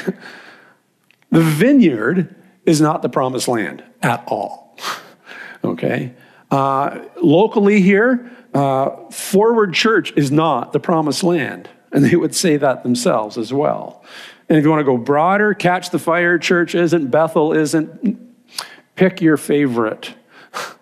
the 1.31 1.41
vineyard 1.41 2.36
is 2.65 2.79
not 2.79 3.01
the 3.01 3.10
promised 3.10 3.48
land 3.48 3.83
at 4.01 4.24
all. 4.27 4.77
okay? 5.63 6.13
Uh, 6.51 7.00
locally 7.22 7.81
here, 7.81 8.31
uh, 8.53 9.10
Forward 9.10 9.74
Church 9.74 10.13
is 10.15 10.31
not 10.31 10.72
the 10.72 10.79
promised 10.79 11.24
land. 11.24 11.69
And 11.91 12.03
they 12.03 12.15
would 12.15 12.33
say 12.33 12.57
that 12.57 12.83
themselves 12.83 13.38
as 13.38 13.53
well. 13.53 14.03
And 14.50 14.57
if 14.57 14.63
you 14.63 14.69
want 14.69 14.81
to 14.81 14.86
go 14.86 14.98
broader, 14.98 15.53
Catch 15.53 15.91
the 15.91 16.00
Fire 16.00 16.38
Church 16.38 16.75
isn't, 16.75 17.10
Bethel 17.10 17.53
isn't, 17.53 18.23
Pick 18.95 19.21
your 19.21 19.38
favorite. 19.38 20.15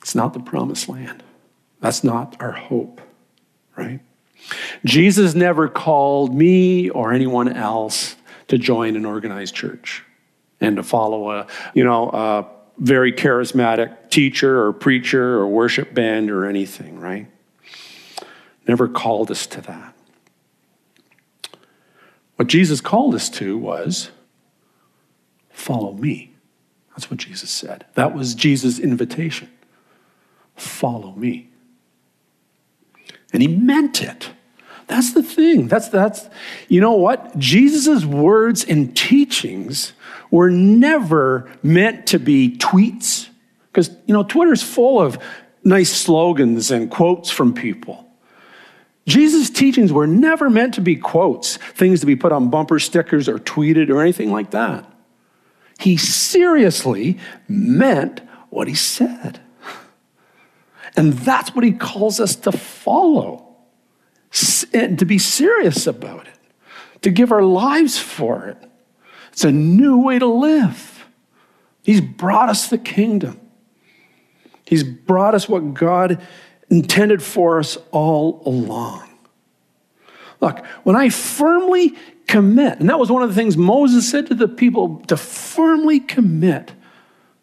It's 0.00 0.14
not 0.14 0.34
the 0.34 0.40
promised 0.40 0.86
land. 0.86 1.22
That's 1.80 2.04
not 2.04 2.36
our 2.38 2.52
hope, 2.52 3.00
right? 3.74 4.00
Jesus 4.84 5.34
never 5.34 5.66
called 5.66 6.34
me 6.34 6.90
or 6.90 7.10
anyone 7.10 7.48
else 7.48 8.16
to 8.48 8.58
join 8.58 8.96
an 8.96 9.06
organized 9.06 9.54
church 9.54 10.04
and 10.60 10.76
to 10.76 10.82
follow 10.82 11.30
a, 11.30 11.46
you 11.72 11.84
know, 11.84 12.10
a 12.10 12.46
very 12.78 13.12
charismatic 13.12 14.10
teacher 14.10 14.62
or 14.62 14.74
preacher 14.74 15.38
or 15.38 15.48
worship 15.48 15.94
band 15.94 16.30
or 16.30 16.46
anything, 16.46 17.00
right? 17.00 17.26
Never 18.68 18.88
called 18.88 19.30
us 19.30 19.46
to 19.46 19.62
that. 19.62 19.94
What 22.36 22.48
Jesus 22.48 22.80
called 22.80 23.14
us 23.14 23.30
to 23.30 23.56
was 23.56 24.10
follow 25.50 25.92
me. 25.92 26.33
That's 26.94 27.10
what 27.10 27.18
Jesus 27.18 27.50
said. 27.50 27.86
That 27.94 28.14
was 28.14 28.34
Jesus' 28.34 28.78
invitation. 28.78 29.50
Follow 30.54 31.12
me. 31.12 31.48
And 33.32 33.42
he 33.42 33.48
meant 33.48 34.00
it. 34.00 34.30
That's 34.86 35.12
the 35.12 35.22
thing. 35.22 35.66
That's 35.66 35.88
that's 35.88 36.28
you 36.68 36.80
know 36.80 36.92
what? 36.92 37.36
Jesus' 37.38 38.04
words 38.04 38.64
and 38.64 38.96
teachings 38.96 39.92
were 40.30 40.50
never 40.50 41.50
meant 41.62 42.06
to 42.08 42.18
be 42.18 42.56
tweets. 42.58 43.28
Because 43.72 43.90
you 44.06 44.14
know, 44.14 44.22
Twitter's 44.22 44.62
full 44.62 45.00
of 45.00 45.18
nice 45.64 45.92
slogans 45.92 46.70
and 46.70 46.90
quotes 46.90 47.30
from 47.30 47.54
people. 47.54 48.04
Jesus' 49.06 49.50
teachings 49.50 49.92
were 49.92 50.06
never 50.06 50.48
meant 50.48 50.74
to 50.74 50.80
be 50.80 50.96
quotes, 50.96 51.56
things 51.56 52.00
to 52.00 52.06
be 52.06 52.16
put 52.16 52.32
on 52.32 52.48
bumper 52.48 52.78
stickers 52.78 53.28
or 53.28 53.38
tweeted 53.38 53.90
or 53.90 54.00
anything 54.00 54.30
like 54.30 54.52
that. 54.52 54.90
He 55.78 55.96
seriously 55.96 57.18
meant 57.48 58.20
what 58.50 58.68
he 58.68 58.74
said. 58.74 59.40
And 60.96 61.12
that's 61.12 61.54
what 61.54 61.64
he 61.64 61.72
calls 61.72 62.20
us 62.20 62.36
to 62.36 62.52
follow 62.52 63.56
and 64.72 64.98
to 64.98 65.04
be 65.04 65.18
serious 65.18 65.86
about 65.86 66.26
it, 66.26 66.38
to 67.02 67.10
give 67.10 67.32
our 67.32 67.42
lives 67.42 67.98
for 67.98 68.46
it. 68.46 68.56
It's 69.32 69.44
a 69.44 69.52
new 69.52 69.98
way 69.98 70.18
to 70.18 70.26
live. 70.26 71.06
He's 71.82 72.00
brought 72.00 72.48
us 72.48 72.68
the 72.68 72.78
kingdom, 72.78 73.40
He's 74.66 74.82
brought 74.82 75.34
us 75.34 75.48
what 75.48 75.74
God 75.74 76.20
intended 76.70 77.22
for 77.22 77.58
us 77.58 77.76
all 77.90 78.42
along. 78.46 79.08
Look, 80.40 80.64
when 80.84 80.96
I 80.96 81.10
firmly 81.10 81.94
commit. 82.34 82.80
And 82.80 82.90
that 82.90 82.98
was 82.98 83.12
one 83.12 83.22
of 83.22 83.28
the 83.28 83.34
things 83.36 83.56
Moses 83.56 84.10
said 84.10 84.26
to 84.26 84.34
the 84.34 84.48
people 84.48 84.96
to 85.06 85.16
firmly 85.16 86.00
commit 86.00 86.72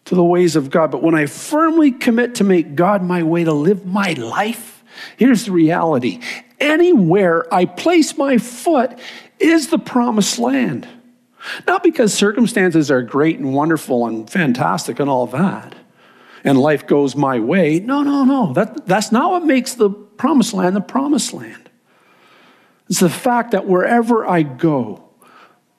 to 0.03 0.15
the 0.15 0.23
ways 0.23 0.57
of 0.57 0.69
God. 0.69 0.91
But 0.91 1.01
when 1.01 1.15
I 1.15 1.27
firmly 1.27 1.91
commit 1.91 2.35
to 2.35 2.43
make 2.43 2.75
God 2.75 3.01
my 3.01 3.23
way 3.23 3.45
to 3.45 3.53
live 3.53 3.85
my 3.85 4.11
life, 4.11 4.83
here's 5.15 5.45
the 5.45 5.53
reality 5.53 6.19
anywhere 6.59 7.51
I 7.53 7.63
place 7.63 8.17
my 8.17 8.37
foot 8.37 8.99
is 9.39 9.69
the 9.69 9.79
promised 9.79 10.37
land. 10.39 10.89
Not 11.65 11.83
because 11.83 12.13
circumstances 12.13 12.91
are 12.91 13.01
great 13.01 13.39
and 13.39 13.53
wonderful 13.53 14.07
and 14.07 14.29
fantastic 14.29 14.99
and 14.99 15.09
all 15.09 15.25
that, 15.27 15.73
and 16.43 16.59
life 16.59 16.85
goes 16.85 17.15
my 17.15 17.39
way. 17.39 17.79
No, 17.79 18.03
no, 18.03 18.25
no. 18.25 18.51
That, 18.51 18.85
that's 18.87 19.13
not 19.13 19.31
what 19.31 19.45
makes 19.45 19.73
the 19.73 19.89
promised 19.89 20.53
land 20.53 20.75
the 20.75 20.81
promised 20.81 21.31
land. 21.31 21.60
It's 22.91 22.99
the 22.99 23.09
fact 23.09 23.51
that 23.51 23.65
wherever 23.69 24.27
I 24.27 24.43
go, 24.43 25.05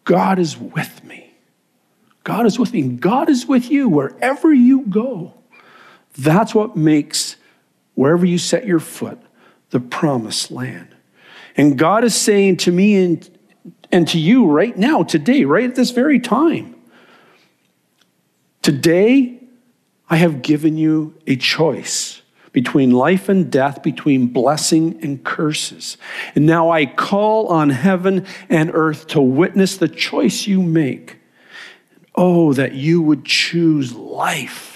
God 0.04 0.38
is 0.38 0.57
with 0.57 1.04
me. 1.04 1.35
God 2.25 2.47
is 2.47 2.59
with 2.59 2.73
me. 2.73 2.81
God 2.88 3.28
is 3.28 3.45
with 3.45 3.71
you 3.71 3.87
wherever 3.87 4.50
you 4.50 4.87
go. 4.87 5.35
That's 6.16 6.54
what 6.54 6.75
makes 6.75 7.37
wherever 7.92 8.25
you 8.25 8.38
set 8.38 8.64
your 8.64 8.81
foot 8.81 9.21
the 9.69 9.78
promised 9.78 10.50
land. 10.50 10.97
And 11.54 11.76
God 11.76 12.02
is 12.02 12.14
saying 12.14 12.57
to 12.59 12.73
me 12.73 13.04
and, 13.04 13.38
and 13.90 14.09
to 14.09 14.19
you 14.19 14.47
right 14.47 14.75
now, 14.75 15.02
today, 15.02 15.45
right 15.45 15.69
at 15.69 15.75
this 15.75 15.90
very 15.90 16.19
time, 16.19 16.75
today 18.62 19.38
I 20.09 20.16
have 20.16 20.40
given 20.40 20.78
you 20.78 21.14
a 21.26 21.37
choice 21.37 22.22
between 22.52 22.90
life 22.90 23.28
and 23.28 23.50
death, 23.50 23.82
between 23.82 24.26
blessing 24.26 24.99
and 25.02 25.25
curses. 25.25 25.97
And 26.35 26.47
now 26.47 26.71
I 26.71 26.87
call 26.87 27.49
on 27.49 27.71
heaven 27.71 28.26
and 28.49 28.71
earth 28.75 29.06
to 29.09 29.21
witness 29.21 29.76
the 29.76 29.88
choice 29.88 30.47
you 30.47 30.62
make. 30.62 31.18
Oh, 32.14 32.52
that 32.52 32.75
you 32.75 33.00
would 33.00 33.25
choose 33.25 33.94
life 33.94 34.73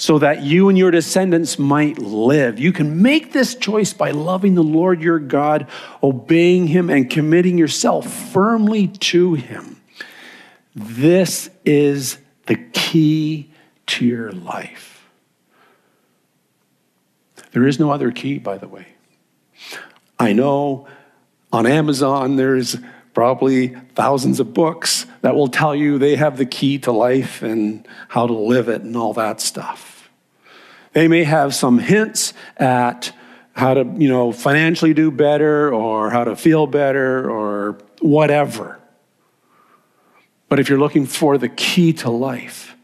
so 0.00 0.18
that 0.18 0.42
you 0.42 0.70
and 0.70 0.78
your 0.78 0.90
descendants 0.90 1.58
might 1.58 1.98
live. 1.98 2.58
You 2.58 2.72
can 2.72 3.02
make 3.02 3.34
this 3.34 3.54
choice 3.54 3.92
by 3.92 4.12
loving 4.12 4.54
the 4.54 4.62
Lord 4.62 5.02
your 5.02 5.18
God, 5.18 5.68
obeying 6.02 6.68
him, 6.68 6.88
and 6.88 7.10
committing 7.10 7.58
yourself 7.58 8.10
firmly 8.32 8.88
to 8.88 9.34
him. 9.34 9.78
This 10.74 11.50
is 11.66 12.16
the 12.46 12.56
key 12.72 13.50
to 13.88 14.06
your 14.06 14.32
life. 14.32 14.89
There 17.52 17.66
is 17.66 17.78
no 17.78 17.90
other 17.90 18.10
key, 18.10 18.38
by 18.38 18.58
the 18.58 18.68
way. 18.68 18.86
I 20.18 20.32
know 20.32 20.86
on 21.52 21.66
Amazon 21.66 22.36
there's 22.36 22.76
probably 23.14 23.68
thousands 23.94 24.38
of 24.40 24.54
books 24.54 25.06
that 25.22 25.34
will 25.34 25.48
tell 25.48 25.74
you 25.74 25.98
they 25.98 26.16
have 26.16 26.36
the 26.36 26.46
key 26.46 26.78
to 26.78 26.92
life 26.92 27.42
and 27.42 27.86
how 28.08 28.26
to 28.26 28.32
live 28.32 28.68
it 28.68 28.82
and 28.82 28.96
all 28.96 29.12
that 29.14 29.40
stuff. 29.40 30.10
They 30.92 31.08
may 31.08 31.24
have 31.24 31.54
some 31.54 31.78
hints 31.78 32.32
at 32.56 33.12
how 33.52 33.74
to, 33.74 33.84
you 33.98 34.08
know, 34.08 34.32
financially 34.32 34.94
do 34.94 35.10
better 35.10 35.72
or 35.72 36.10
how 36.10 36.24
to 36.24 36.36
feel 36.36 36.66
better 36.66 37.28
or 37.28 37.78
whatever. 38.00 38.78
But 40.48 40.58
if 40.58 40.68
you're 40.68 40.78
looking 40.78 41.06
for 41.06 41.38
the 41.38 41.48
key 41.48 41.92
to 41.94 42.10
life, 42.10 42.76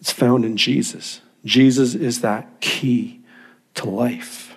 it's 0.00 0.12
found 0.12 0.44
in 0.44 0.56
Jesus. 0.56 1.20
Jesus 1.44 1.94
is 1.94 2.20
that 2.20 2.60
key 2.60 3.24
to 3.76 3.88
life. 3.88 4.54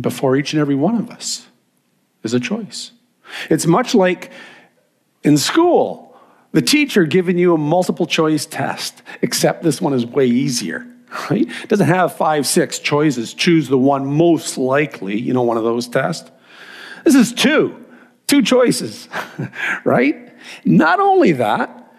Before 0.00 0.36
each 0.36 0.52
and 0.52 0.60
every 0.60 0.76
one 0.76 0.96
of 0.96 1.10
us 1.10 1.48
is 2.22 2.34
a 2.34 2.40
choice. 2.40 2.92
It's 3.50 3.66
much 3.66 3.94
like 3.94 4.30
in 5.24 5.36
school, 5.36 6.16
the 6.52 6.62
teacher 6.62 7.04
giving 7.04 7.36
you 7.36 7.54
a 7.54 7.58
multiple 7.58 8.06
choice 8.06 8.46
test, 8.46 9.02
except 9.22 9.62
this 9.62 9.80
one 9.80 9.92
is 9.92 10.06
way 10.06 10.26
easier, 10.26 10.86
right? 11.30 11.46
It 11.62 11.68
doesn't 11.68 11.86
have 11.86 12.16
five, 12.16 12.46
six 12.46 12.78
choices. 12.78 13.34
Choose 13.34 13.68
the 13.68 13.78
one 13.78 14.06
most 14.06 14.56
likely, 14.56 15.18
you 15.18 15.32
know, 15.32 15.42
one 15.42 15.56
of 15.56 15.64
those 15.64 15.88
tests. 15.88 16.30
This 17.04 17.14
is 17.14 17.32
two, 17.32 17.84
two 18.26 18.42
choices, 18.42 19.08
right? 19.84 20.32
Not 20.64 21.00
only 21.00 21.32
that, 21.32 21.92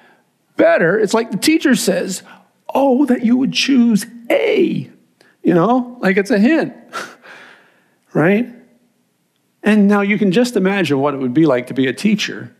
better, 0.55 0.99
it's 0.99 1.13
like 1.13 1.31
the 1.31 1.37
teacher 1.37 1.75
says, 1.75 2.23
oh, 2.73 3.05
that 3.05 3.25
you 3.25 3.37
would 3.37 3.53
choose 3.53 4.05
A 4.29 4.89
you 5.49 5.55
know, 5.55 5.97
like 5.99 6.15
it's 6.15 6.29
a 6.29 6.37
hint, 6.37 6.75
right? 8.13 8.47
And 9.63 9.87
now 9.87 10.01
you 10.01 10.19
can 10.19 10.31
just 10.31 10.55
imagine 10.55 10.99
what 10.99 11.15
it 11.15 11.17
would 11.17 11.33
be 11.33 11.47
like 11.47 11.65
to 11.67 11.73
be 11.73 11.87
a 11.87 11.93
teacher, 11.93 12.55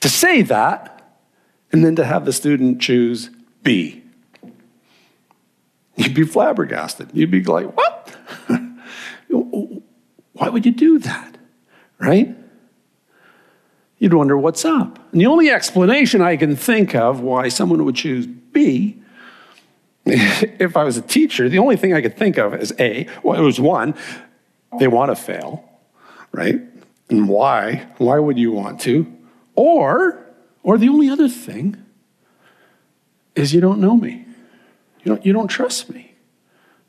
to 0.00 0.08
say 0.08 0.40
that, 0.40 1.18
and 1.72 1.84
then 1.84 1.94
to 1.96 2.06
have 2.06 2.24
the 2.24 2.32
student 2.32 2.80
choose 2.80 3.28
B. 3.62 4.02
You'd 5.96 6.14
be 6.14 6.24
flabbergasted. 6.24 7.10
You'd 7.12 7.30
be 7.30 7.44
like, 7.44 7.76
what? 7.76 8.16
Why 9.28 10.48
would 10.48 10.64
you 10.64 10.72
do 10.72 10.98
that? 11.00 11.36
Right? 11.98 12.34
You'd 13.98 14.14
wonder 14.14 14.38
what's 14.38 14.64
up. 14.64 14.98
And 15.12 15.20
the 15.20 15.26
only 15.26 15.50
explanation 15.50 16.22
I 16.22 16.38
can 16.38 16.56
think 16.56 16.94
of 16.94 17.20
why 17.20 17.50
someone 17.50 17.84
would 17.84 17.96
choose 17.96 18.26
B 18.26 19.02
if 20.08 20.76
I 20.76 20.84
was 20.84 20.96
a 20.96 21.02
teacher, 21.02 21.48
the 21.48 21.58
only 21.58 21.76
thing 21.76 21.92
I 21.92 22.00
could 22.00 22.16
think 22.16 22.38
of 22.38 22.54
is 22.54 22.72
A, 22.78 23.08
well, 23.24 23.36
it 23.38 23.42
was 23.42 23.60
one, 23.60 23.94
they 24.78 24.86
want 24.86 25.10
to 25.10 25.16
fail, 25.16 25.68
right? 26.30 26.60
And 27.08 27.28
why? 27.28 27.88
Why 27.98 28.20
would 28.20 28.38
you 28.38 28.52
want 28.52 28.80
to? 28.82 29.12
Or, 29.56 30.24
or 30.62 30.78
the 30.78 30.88
only 30.88 31.10
other 31.10 31.28
thing 31.28 31.76
is 33.34 33.52
you 33.52 33.60
don't 33.60 33.80
know 33.80 33.96
me. 33.96 34.26
You 35.02 35.14
don't, 35.14 35.26
you 35.26 35.32
don't 35.32 35.48
trust 35.48 35.90
me. 35.90 36.14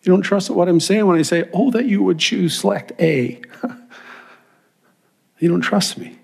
You 0.03 0.11
don't 0.11 0.21
trust 0.21 0.51
what 0.51 0.69
I'm 0.69 0.79
saying 0.79 1.07
when 1.07 1.17
I 1.17 1.23
say, 1.23 1.49
oh, 1.53 1.71
that 1.71 1.85
you 1.85 2.03
would 2.03 2.19
choose 2.19 2.59
select 2.59 2.91
A. 2.99 3.41
you 5.39 5.49
don't 5.49 5.61
trust 5.61 5.97
me. 5.97 6.19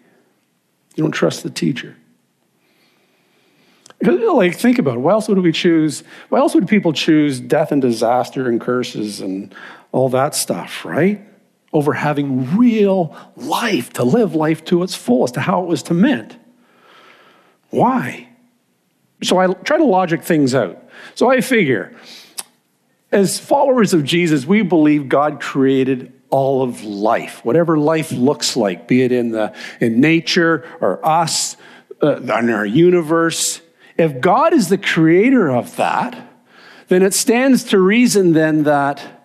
You 0.96 1.04
don't 1.04 1.12
trust 1.12 1.42
the 1.42 1.50
teacher. 1.50 1.98
Like, 4.04 4.56
think 4.56 4.80
about 4.80 4.96
it. 4.96 5.00
Why 5.00 5.12
else 5.12 5.28
would 5.28 5.40
we 5.40 5.52
choose? 5.52 6.04
Why 6.30 6.40
else 6.40 6.56
would 6.56 6.68
people 6.68 6.94
choose 6.94 7.40
death 7.40 7.72
and 7.72 7.82
disaster 7.82 8.50
and 8.50 8.60
curses 8.60 9.22
and 9.22 9.54
all 9.92 10.10
that 10.10 10.36
stuff, 10.36 10.84
right? 10.84 11.22
Over 11.72 11.94
having 11.94 12.58
real 12.58 13.16
life, 13.36 13.94
to 13.94 14.04
live 14.04 14.36
life 14.36 14.66
to 14.66 14.84
its 14.84 14.96
fullest, 14.96 15.36
to 15.36 15.40
how 15.40 15.64
it 15.64 15.68
was 15.68 15.84
to 15.84 15.94
meant. 15.94 16.38
Why? 17.70 18.28
So 19.24 19.38
I 19.38 19.48
try 19.54 19.78
to 19.78 19.86
logic 19.86 20.24
things 20.24 20.54
out. 20.54 20.84
So 21.16 21.32
I 21.32 21.42
figure, 21.42 21.96
as 23.12 23.40
followers 23.40 23.94
of 23.94 24.04
Jesus, 24.04 24.46
we 24.46 24.64
believe 24.64 25.08
God 25.08 25.40
created 25.40 26.12
all 26.30 26.64
of 26.64 26.84
life, 26.84 27.46
whatever 27.46 27.78
life 27.78 28.12
looks 28.12 28.58
like, 28.58 28.88
be 28.88 29.04
it 29.04 29.12
in, 29.12 29.30
the, 29.30 29.56
in 29.80 30.02
nature 30.02 30.68
or 30.82 31.06
us, 31.06 31.56
uh, 32.02 32.18
in 32.18 32.50
our 32.50 32.66
universe. 32.66 33.62
If 33.98 34.20
God 34.22 34.54
is 34.54 34.70
the 34.70 34.78
creator 34.78 35.50
of 35.50 35.76
that, 35.76 36.30
then 36.88 37.02
it 37.04 37.14
stands 37.14 37.64
to 37.66 37.80
reason 37.80 38.34
then 38.34 38.64
that 38.64 39.24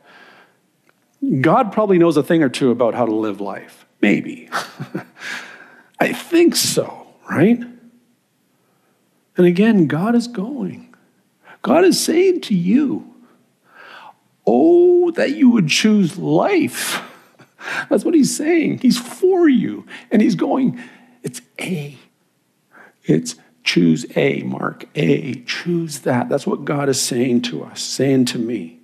God 1.40 1.72
probably 1.72 1.98
knows 1.98 2.16
a 2.16 2.22
thing 2.22 2.42
or 2.42 2.48
two 2.48 2.70
about 2.70 2.94
how 2.94 3.06
to 3.06 3.14
live 3.14 3.40
life. 3.40 3.86
Maybe. 4.00 4.48
I 6.00 6.12
think 6.12 6.54
so, 6.54 7.08
right? 7.28 7.60
And 9.36 9.46
again, 9.46 9.86
God 9.86 10.14
is 10.14 10.28
going. 10.28 10.94
God 11.62 11.84
is 11.84 12.02
saying 12.02 12.42
to 12.42 12.54
you, 12.54 13.14
Oh, 14.50 15.10
that 15.10 15.36
you 15.36 15.50
would 15.50 15.68
choose 15.68 16.16
life. 16.16 17.02
That's 17.90 18.04
what 18.04 18.14
he's 18.14 18.34
saying. 18.34 18.78
He's 18.78 18.98
for 18.98 19.46
you. 19.46 19.86
And 20.10 20.22
he's 20.22 20.34
going, 20.34 20.80
It's 21.22 21.42
A. 21.60 21.98
It's 23.04 23.34
Choose 23.68 24.06
A, 24.16 24.40
Mark 24.44 24.86
A. 24.94 25.42
Choose 25.42 25.98
that. 26.00 26.30
That's 26.30 26.46
what 26.46 26.64
God 26.64 26.88
is 26.88 26.98
saying 26.98 27.42
to 27.42 27.62
us, 27.64 27.82
saying 27.82 28.24
to 28.26 28.38
me. 28.38 28.80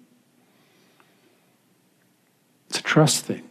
It's 2.68 2.80
a 2.80 2.82
trust 2.82 3.24
thing. 3.24 3.48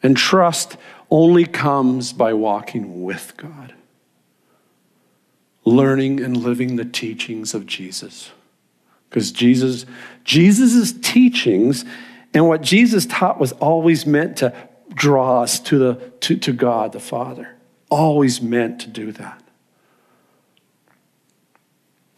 And 0.00 0.16
trust 0.16 0.76
only 1.10 1.44
comes 1.44 2.12
by 2.12 2.32
walking 2.34 3.02
with 3.02 3.36
God, 3.36 3.74
learning 5.64 6.20
and 6.20 6.36
living 6.36 6.76
the 6.76 6.84
teachings 6.84 7.52
of 7.52 7.66
Jesus. 7.66 8.30
Because 9.10 9.32
Jesus, 9.32 9.86
Jesus' 10.22 10.92
teachings 10.92 11.84
and 12.32 12.46
what 12.46 12.62
Jesus 12.62 13.06
taught 13.06 13.40
was 13.40 13.50
always 13.50 14.06
meant 14.06 14.36
to 14.36 14.54
draw 14.94 15.42
us 15.42 15.58
to, 15.58 15.78
the, 15.80 16.12
to, 16.20 16.36
to 16.36 16.52
God 16.52 16.92
the 16.92 17.00
Father 17.00 17.56
always 17.92 18.40
meant 18.40 18.80
to 18.80 18.88
do 18.88 19.12
that. 19.12 19.42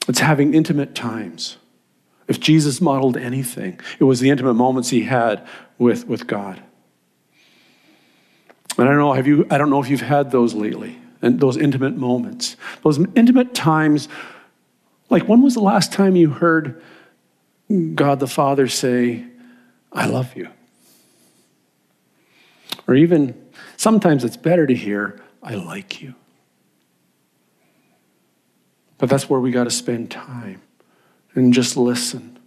It's 0.08 0.20
having 0.20 0.54
intimate 0.54 0.94
times. 0.94 1.56
If 2.28 2.40
Jesus 2.40 2.80
modeled 2.80 3.16
anything, 3.16 3.80
it 3.98 4.04
was 4.04 4.20
the 4.20 4.30
intimate 4.30 4.54
moments 4.54 4.90
he 4.90 5.02
had 5.02 5.46
with, 5.78 6.06
with 6.06 6.26
God. 6.26 6.62
And 8.78 8.88
I 8.88 8.90
don't 8.90 8.98
know, 8.98 9.12
have 9.12 9.26
you, 9.26 9.46
I 9.50 9.58
don't 9.58 9.70
know 9.70 9.80
if 9.82 9.88
you've 9.88 10.00
had 10.00 10.30
those 10.30 10.54
lately, 10.54 10.98
and 11.22 11.40
those 11.40 11.56
intimate 11.56 11.96
moments. 11.96 12.56
Those 12.82 12.98
intimate 13.14 13.54
times, 13.54 14.08
like 15.10 15.28
when 15.28 15.42
was 15.42 15.54
the 15.54 15.60
last 15.60 15.92
time 15.92 16.16
you 16.16 16.30
heard 16.30 16.82
God 17.94 18.20
the 18.20 18.26
Father 18.26 18.68
say, 18.68 19.24
I 19.92 20.06
love 20.06 20.36
you? 20.36 20.48
Or 22.86 22.94
even 22.94 23.34
sometimes 23.76 24.24
it's 24.24 24.36
better 24.36 24.66
to 24.66 24.74
hear, 24.74 25.20
I 25.44 25.54
like 25.54 26.00
you. 26.00 26.14
But 28.96 29.10
that's 29.10 29.28
where 29.28 29.38
we 29.38 29.50
got 29.50 29.64
to 29.64 29.70
spend 29.70 30.10
time 30.10 30.62
and 31.34 31.52
just 31.52 31.76
listen 31.76 32.38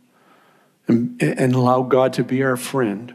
and, 0.87 1.21
and 1.21 1.53
allow 1.53 1.83
God 1.83 2.13
to 2.13 2.23
be 2.23 2.41
our 2.41 2.57
friend 2.57 3.13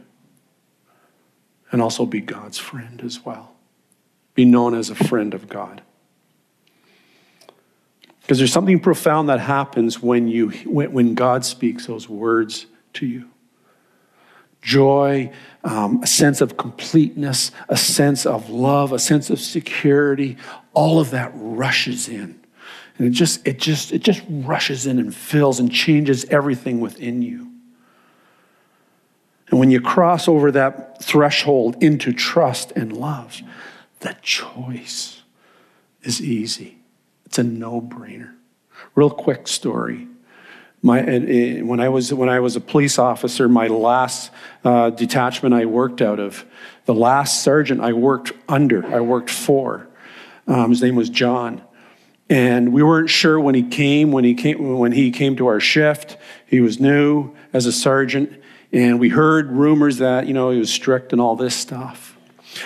and 1.73 1.83
also 1.83 2.07
be 2.07 2.21
God's 2.21 2.59
friend 2.59 3.03
as 3.03 3.25
well. 3.25 3.55
be 4.35 4.45
known 4.45 4.75
as 4.75 4.88
a 4.88 4.95
friend 4.95 5.35
of 5.35 5.49
God. 5.49 5.83
Because 8.21 8.38
there's 8.38 8.53
something 8.53 8.79
profound 8.79 9.29
that 9.29 9.40
happens 9.40 10.01
when, 10.01 10.29
you, 10.29 10.51
when, 10.64 10.92
when 10.92 11.14
God 11.14 11.45
speaks 11.45 11.87
those 11.87 12.09
words 12.09 12.66
to 12.95 13.07
you 13.07 13.32
joy, 14.62 15.31
um, 15.64 16.03
a 16.03 16.07
sense 16.07 16.40
of 16.40 16.57
completeness, 16.57 17.51
a 17.68 17.77
sense 17.77 18.25
of 18.25 18.48
love, 18.48 18.92
a 18.92 18.98
sense 18.98 19.29
of 19.29 19.40
security. 19.40 20.37
All 20.72 21.01
of 21.01 21.11
that 21.11 21.33
rushes 21.35 22.09
in. 22.09 22.40
And 22.96 23.09
it 23.09 23.11
just, 23.11 23.46
it 23.46 23.59
just, 23.59 23.92
it 23.92 24.03
just 24.03 24.22
rushes 24.29 24.87
in 24.87 24.98
and 24.98 25.14
fills 25.14 25.59
and 25.59 25.70
changes 25.70 26.25
everything 26.27 26.81
within 26.81 27.22
you. 27.22 27.51
And 29.48 29.59
when 29.59 29.70
you 29.70 29.81
cross 29.81 30.29
over 30.29 30.51
that 30.53 31.03
threshold 31.03 31.83
into 31.83 32.12
trust 32.12 32.72
and 32.72 32.96
love, 32.96 33.42
the 34.01 34.16
choice 34.22 35.22
is 36.03 36.22
easy. 36.22 36.79
It's 37.27 37.38
a 37.38 37.42
no-brainer. 37.42 38.35
Real 38.94 39.11
quick 39.11 39.46
story. 39.48 40.09
My, 40.85 41.01
when, 41.01 41.79
I 41.79 41.88
was, 41.88 42.12
when 42.12 42.29
I 42.29 42.40
was 42.40 42.57
a 42.57 42.61
police 42.61 42.99
officer, 42.99 43.49
my 43.49 43.68
last 43.68 44.33
uh, 44.64 44.90
detachment 44.90 45.55
I 45.55 45.66
worked 45.66 46.03
out 46.03 46.18
of, 46.18 46.45
the 46.87 46.95
last 46.95 47.42
sergeant 47.42 47.81
I 47.81 47.92
worked 47.92 48.33
under, 48.49 48.85
I 48.85 49.01
worked 49.01 49.31
for, 49.31 49.88
um, 50.49 50.71
his 50.71 50.83
name 50.83 50.97
was 50.97 51.09
John. 51.09 51.62
And 52.29 52.73
we 52.73 52.83
weren't 52.83 53.11
sure 53.11 53.38
when 53.38 53.55
he 53.55 53.62
came, 53.62 54.11
when 54.11 54.25
he 54.25 54.35
came, 54.35 54.79
when 54.79 54.92
he 54.92 55.11
came 55.11 55.37
to 55.37 55.47
our 55.47 55.61
shift. 55.61 56.16
He 56.47 56.61
was 56.61 56.81
new 56.81 57.33
as 57.53 57.66
a 57.66 57.73
sergeant. 57.73 58.42
And 58.73 58.99
we 58.99 59.11
heard 59.11 59.53
rumors 59.53 59.99
that, 59.99 60.27
you 60.27 60.33
know, 60.33 60.51
he 60.51 60.59
was 60.59 60.73
strict 60.73 61.12
and 61.12 61.21
all 61.21 61.37
this 61.37 61.55
stuff. 61.55 62.16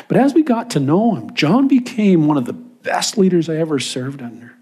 But 0.08 0.16
as 0.16 0.34
we 0.34 0.42
got 0.42 0.70
to 0.70 0.80
know 0.80 1.16
him, 1.16 1.34
John 1.34 1.68
became 1.68 2.26
one 2.26 2.36
of 2.36 2.44
the 2.44 2.52
best 2.52 3.18
leaders 3.18 3.48
I 3.48 3.56
ever 3.56 3.78
served 3.78 4.22
under. 4.22 4.55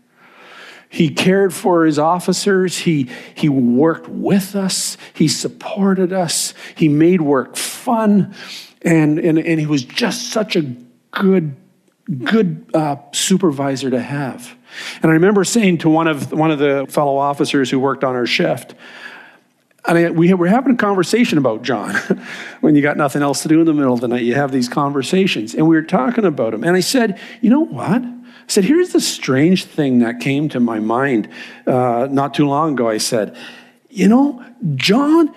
He 0.94 1.08
cared 1.08 1.52
for 1.52 1.84
his 1.84 1.98
officers. 1.98 2.78
He, 2.78 3.10
he 3.34 3.48
worked 3.48 4.06
with 4.08 4.54
us. 4.54 4.96
He 5.12 5.26
supported 5.26 6.12
us. 6.12 6.54
He 6.76 6.88
made 6.88 7.20
work 7.20 7.56
fun. 7.56 8.32
And, 8.82 9.18
and, 9.18 9.36
and 9.36 9.58
he 9.58 9.66
was 9.66 9.82
just 9.82 10.30
such 10.30 10.54
a 10.54 10.62
good, 11.10 11.56
good 12.22 12.70
uh, 12.74 12.96
supervisor 13.10 13.90
to 13.90 14.00
have. 14.00 14.54
And 15.02 15.10
I 15.10 15.14
remember 15.14 15.42
saying 15.42 15.78
to 15.78 15.88
one 15.88 16.06
of, 16.06 16.30
one 16.30 16.52
of 16.52 16.60
the 16.60 16.86
fellow 16.88 17.16
officers 17.16 17.68
who 17.68 17.80
worked 17.80 18.04
on 18.04 18.14
our 18.14 18.26
shift, 18.26 18.76
and 19.86 19.98
I, 19.98 20.10
we 20.10 20.32
were 20.32 20.46
having 20.46 20.74
a 20.74 20.76
conversation 20.76 21.38
about 21.38 21.62
John. 21.62 21.96
when 22.60 22.76
you 22.76 22.82
got 22.82 22.96
nothing 22.96 23.20
else 23.20 23.42
to 23.42 23.48
do 23.48 23.58
in 23.58 23.66
the 23.66 23.74
middle 23.74 23.94
of 23.94 24.00
the 24.00 24.06
night, 24.06 24.22
you 24.22 24.36
have 24.36 24.52
these 24.52 24.68
conversations. 24.68 25.56
And 25.56 25.66
we 25.66 25.74
were 25.74 25.82
talking 25.82 26.24
about 26.24 26.54
him. 26.54 26.62
And 26.62 26.76
I 26.76 26.80
said, 26.80 27.18
you 27.40 27.50
know 27.50 27.64
what? 27.64 28.00
I 28.44 28.50
said, 28.52 28.64
here's 28.64 28.90
the 28.90 29.00
strange 29.00 29.64
thing 29.64 30.00
that 30.00 30.20
came 30.20 30.48
to 30.50 30.60
my 30.60 30.78
mind 30.78 31.28
uh, 31.66 32.08
not 32.10 32.34
too 32.34 32.46
long 32.46 32.74
ago. 32.74 32.88
I 32.88 32.98
said, 32.98 33.36
you 33.88 34.06
know, 34.06 34.44
John, 34.74 35.34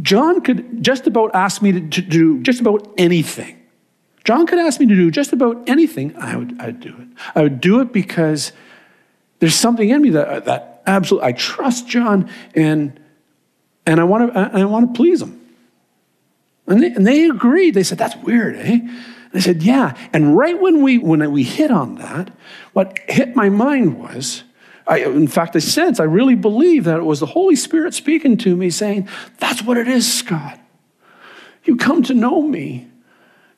John 0.00 0.40
could 0.40 0.82
just 0.82 1.06
about 1.06 1.32
ask 1.34 1.60
me 1.60 1.72
to, 1.72 1.80
to 1.80 2.02
do 2.02 2.40
just 2.42 2.60
about 2.60 2.88
anything. 2.96 3.56
John 4.24 4.46
could 4.46 4.58
ask 4.58 4.78
me 4.78 4.86
to 4.86 4.94
do 4.94 5.10
just 5.10 5.32
about 5.32 5.68
anything. 5.68 6.14
I 6.16 6.36
would 6.36 6.60
I'd 6.60 6.80
do 6.80 6.94
it. 7.00 7.08
I 7.34 7.42
would 7.42 7.60
do 7.60 7.80
it 7.80 7.92
because 7.92 8.52
there's 9.40 9.54
something 9.54 9.88
in 9.88 10.02
me 10.02 10.10
that, 10.10 10.44
that 10.44 10.82
absolutely, 10.86 11.28
I 11.28 11.32
trust 11.32 11.88
John 11.88 12.30
and, 12.54 13.00
and 13.86 13.98
I 13.98 14.04
want 14.04 14.32
to 14.32 14.38
I 14.38 14.64
want 14.66 14.94
to 14.94 14.96
please 14.96 15.22
him. 15.22 15.40
And 16.66 16.82
they, 16.82 16.92
and 16.92 17.06
they 17.06 17.24
agreed. 17.24 17.74
They 17.74 17.82
said, 17.82 17.98
that's 17.98 18.16
weird, 18.16 18.54
eh? 18.56 18.80
I 19.32 19.38
said, 19.38 19.62
yeah. 19.62 19.96
And 20.12 20.36
right 20.36 20.60
when 20.60 20.82
we, 20.82 20.98
when 20.98 21.30
we 21.30 21.44
hit 21.44 21.70
on 21.70 21.96
that, 21.96 22.32
what 22.72 22.98
hit 23.08 23.36
my 23.36 23.48
mind 23.48 23.98
was, 23.98 24.42
I, 24.86 24.98
in 25.04 25.28
fact, 25.28 25.54
I 25.54 25.60
sense, 25.60 26.00
I 26.00 26.04
really 26.04 26.34
believe 26.34 26.84
that 26.84 26.98
it 26.98 27.04
was 27.04 27.20
the 27.20 27.26
Holy 27.26 27.54
Spirit 27.54 27.94
speaking 27.94 28.36
to 28.38 28.56
me 28.56 28.70
saying, 28.70 29.08
that's 29.38 29.62
what 29.62 29.76
it 29.76 29.86
is, 29.86 30.12
Scott. 30.12 30.58
You 31.64 31.76
come 31.76 32.02
to 32.04 32.14
know 32.14 32.42
me, 32.42 32.88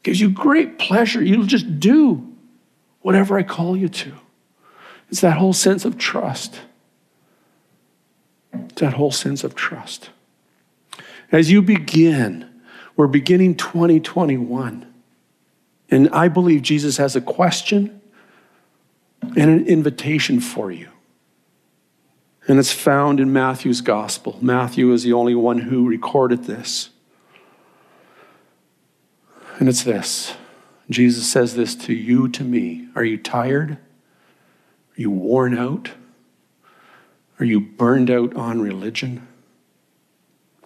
gives 0.03 0.21
you 0.21 0.29
great 0.29 0.79
pleasure. 0.79 1.23
You'll 1.23 1.47
just 1.47 1.81
do 1.81 2.37
whatever 3.01 3.39
I 3.39 3.43
call 3.43 3.77
you 3.77 3.89
to. 3.89 4.13
It's 5.09 5.21
that 5.23 5.39
whole 5.39 5.55
sense 5.55 5.87
of 5.87 5.97
trust. 5.97 6.61
It's 8.53 8.81
that 8.81 8.95
whole 8.95 9.13
sense 9.13 9.43
of 9.45 9.55
trust. 9.55 10.11
As 11.31 11.51
you 11.51 11.63
begin, 11.63 12.49
we're 12.95 13.07
beginning 13.07 13.55
2021. 13.57 14.92
And 15.93 16.09
I 16.09 16.29
believe 16.29 16.63
Jesus 16.63 16.97
has 16.97 17.15
a 17.15 17.21
question 17.21 18.01
and 19.37 19.51
an 19.51 19.67
invitation 19.67 20.41
for 20.41 20.73
you. 20.73 20.89
And 22.49 22.59
it's 22.59 22.73
found 22.73 23.21
in 23.21 23.31
Matthew's 23.31 23.83
gospel. 23.83 24.39
Matthew 24.41 24.91
is 24.93 25.03
the 25.03 25.13
only 25.13 25.35
one 25.35 25.59
who 25.59 25.87
recorded 25.87 26.45
this. 26.45 26.89
And 29.59 29.69
it's 29.69 29.85
this 29.85 30.35
Jesus 30.89 31.31
says 31.31 31.55
this 31.55 31.75
to 31.77 31.93
you, 31.93 32.27
to 32.29 32.43
me. 32.43 32.89
Are 32.97 33.05
you 33.05 33.19
tired? 33.19 33.73
Are 33.73 35.01
you 35.01 35.11
worn 35.11 35.57
out? 35.57 35.91
Are 37.39 37.45
you 37.45 37.61
burned 37.61 38.11
out 38.11 38.35
on 38.35 38.63
religion? 38.63 39.29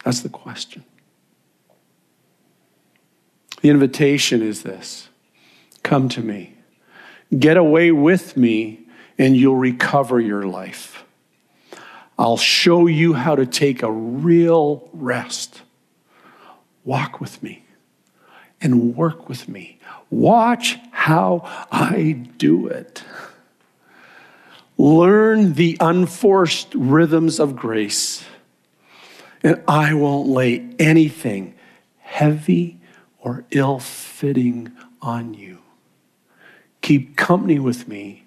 That's 0.05 0.21
the 0.21 0.29
question. 0.29 0.85
The 3.61 3.71
invitation 3.71 4.41
is 4.41 4.63
this 4.63 5.09
Come 5.87 6.09
to 6.09 6.21
me. 6.21 6.53
Get 7.39 7.57
away 7.57 7.93
with 7.93 8.37
me, 8.37 8.89
and 9.19 9.37
you'll 9.37 9.55
recover 9.55 10.21
your 10.21 10.43
life. 10.43 11.05
I'll 12.19 12.37
show 12.37 12.89
you 12.89 13.13
how 13.13 13.37
to 13.37 13.47
take 13.47 13.85
a 13.85 13.93
real 13.93 14.91
rest. 14.93 15.63
Walk 16.85 17.21
with 17.21 17.41
me 17.41 17.67
and 18.61 18.97
work 18.97 19.29
with 19.29 19.49
me. 19.49 19.79
Watch 20.11 20.77
how 20.91 21.43
I 21.71 22.27
do 22.37 22.67
it. 22.67 23.05
Learn 24.77 25.53
the 25.55 25.77
unforced 25.79 26.75
rhythms 26.75 27.39
of 27.39 27.55
grace, 27.55 28.25
and 29.41 29.63
I 29.69 29.95
won't 29.95 30.27
lay 30.27 30.69
anything 30.81 31.55
heavy 32.01 32.81
or 33.21 33.45
ill 33.53 33.79
fitting 33.79 34.73
on 35.01 35.33
you. 35.35 35.56
Keep 36.87 37.17
company 37.17 37.59
with 37.59 37.89
me, 37.89 38.27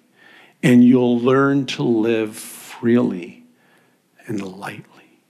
and 0.62 0.84
you'll 0.84 1.18
learn 1.18 1.64
to 1.64 1.82
live 1.82 2.36
freely 2.36 3.42
and 4.26 4.42
lightly. 4.42 5.22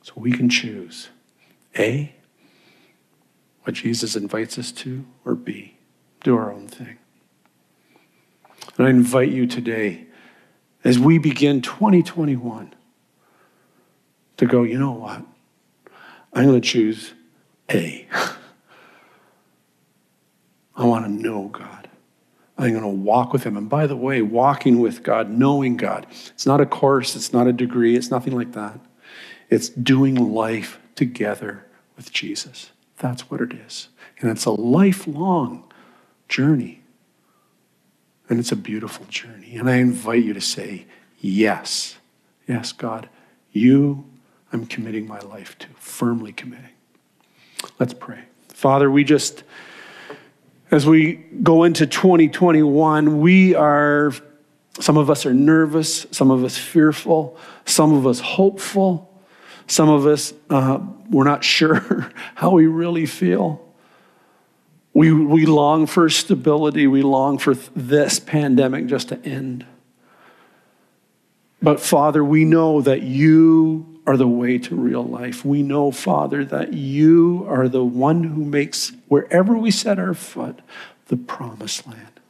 So 0.00 0.14
we 0.16 0.32
can 0.32 0.48
choose 0.48 1.10
A, 1.78 2.14
what 3.64 3.74
Jesus 3.74 4.16
invites 4.16 4.58
us 4.58 4.72
to, 4.72 5.04
or 5.26 5.34
B, 5.34 5.76
do 6.24 6.34
our 6.34 6.50
own 6.50 6.66
thing. 6.66 6.96
And 8.78 8.86
I 8.86 8.88
invite 8.88 9.28
you 9.28 9.46
today, 9.46 10.06
as 10.82 10.98
we 10.98 11.18
begin 11.18 11.60
2021, 11.60 12.74
to 14.38 14.46
go, 14.46 14.62
you 14.62 14.78
know 14.78 14.92
what? 14.92 15.22
I'm 16.32 16.46
going 16.46 16.58
to 16.58 16.66
choose 16.66 17.12
A. 17.70 18.08
I 20.80 20.84
want 20.84 21.04
to 21.04 21.10
know 21.10 21.48
God. 21.48 21.88
I'm 22.56 22.70
going 22.70 22.82
to 22.82 22.88
walk 22.88 23.34
with 23.34 23.44
Him. 23.44 23.58
And 23.58 23.68
by 23.68 23.86
the 23.86 23.96
way, 23.96 24.22
walking 24.22 24.80
with 24.80 25.02
God, 25.02 25.28
knowing 25.28 25.76
God, 25.76 26.06
it's 26.10 26.46
not 26.46 26.62
a 26.62 26.66
course, 26.66 27.14
it's 27.14 27.34
not 27.34 27.46
a 27.46 27.52
degree, 27.52 27.96
it's 27.96 28.10
nothing 28.10 28.34
like 28.34 28.52
that. 28.52 28.80
It's 29.50 29.68
doing 29.68 30.14
life 30.14 30.80
together 30.94 31.66
with 31.96 32.12
Jesus. 32.12 32.70
That's 32.96 33.30
what 33.30 33.42
it 33.42 33.52
is. 33.52 33.88
And 34.20 34.30
it's 34.30 34.46
a 34.46 34.52
lifelong 34.52 35.70
journey. 36.30 36.82
And 38.30 38.38
it's 38.38 38.52
a 38.52 38.56
beautiful 38.56 39.04
journey. 39.06 39.56
And 39.56 39.68
I 39.68 39.76
invite 39.76 40.24
you 40.24 40.32
to 40.32 40.40
say, 40.40 40.86
Yes, 41.18 41.98
yes, 42.48 42.72
God, 42.72 43.10
you 43.52 44.06
I'm 44.50 44.64
committing 44.64 45.06
my 45.06 45.20
life 45.20 45.58
to, 45.58 45.68
firmly 45.76 46.32
committing. 46.32 46.70
Let's 47.78 47.92
pray. 47.92 48.24
Father, 48.48 48.90
we 48.90 49.04
just. 49.04 49.44
As 50.70 50.86
we 50.86 51.14
go 51.14 51.64
into 51.64 51.84
2021, 51.84 53.20
we 53.20 53.56
are, 53.56 54.12
some 54.78 54.96
of 54.96 55.10
us 55.10 55.26
are 55.26 55.34
nervous, 55.34 56.06
some 56.12 56.30
of 56.30 56.44
us 56.44 56.56
fearful, 56.56 57.36
some 57.64 57.92
of 57.92 58.06
us 58.06 58.20
hopeful, 58.20 59.12
some 59.66 59.88
of 59.88 60.06
us, 60.06 60.32
uh, 60.48 60.78
we're 61.10 61.24
not 61.24 61.42
sure 61.42 62.12
how 62.36 62.50
we 62.50 62.66
really 62.66 63.06
feel. 63.06 63.66
We, 64.94 65.12
we 65.12 65.44
long 65.44 65.86
for 65.86 66.08
stability, 66.08 66.86
we 66.86 67.02
long 67.02 67.38
for 67.38 67.54
this 67.54 68.20
pandemic 68.20 68.86
just 68.86 69.08
to 69.08 69.20
end. 69.24 69.66
But 71.60 71.80
Father, 71.80 72.24
we 72.24 72.44
know 72.44 72.80
that 72.80 73.02
you 73.02 73.89
are 74.10 74.16
the 74.16 74.26
way 74.26 74.58
to 74.58 74.74
real 74.74 75.04
life. 75.04 75.44
We 75.44 75.62
know, 75.62 75.92
Father, 75.92 76.44
that 76.46 76.72
you 76.72 77.46
are 77.48 77.68
the 77.68 77.84
one 77.84 78.24
who 78.24 78.44
makes 78.44 78.90
wherever 79.06 79.56
we 79.56 79.70
set 79.70 80.00
our 80.00 80.14
foot 80.14 80.62
the 81.06 81.16
promised 81.16 81.86
land. 81.86 82.20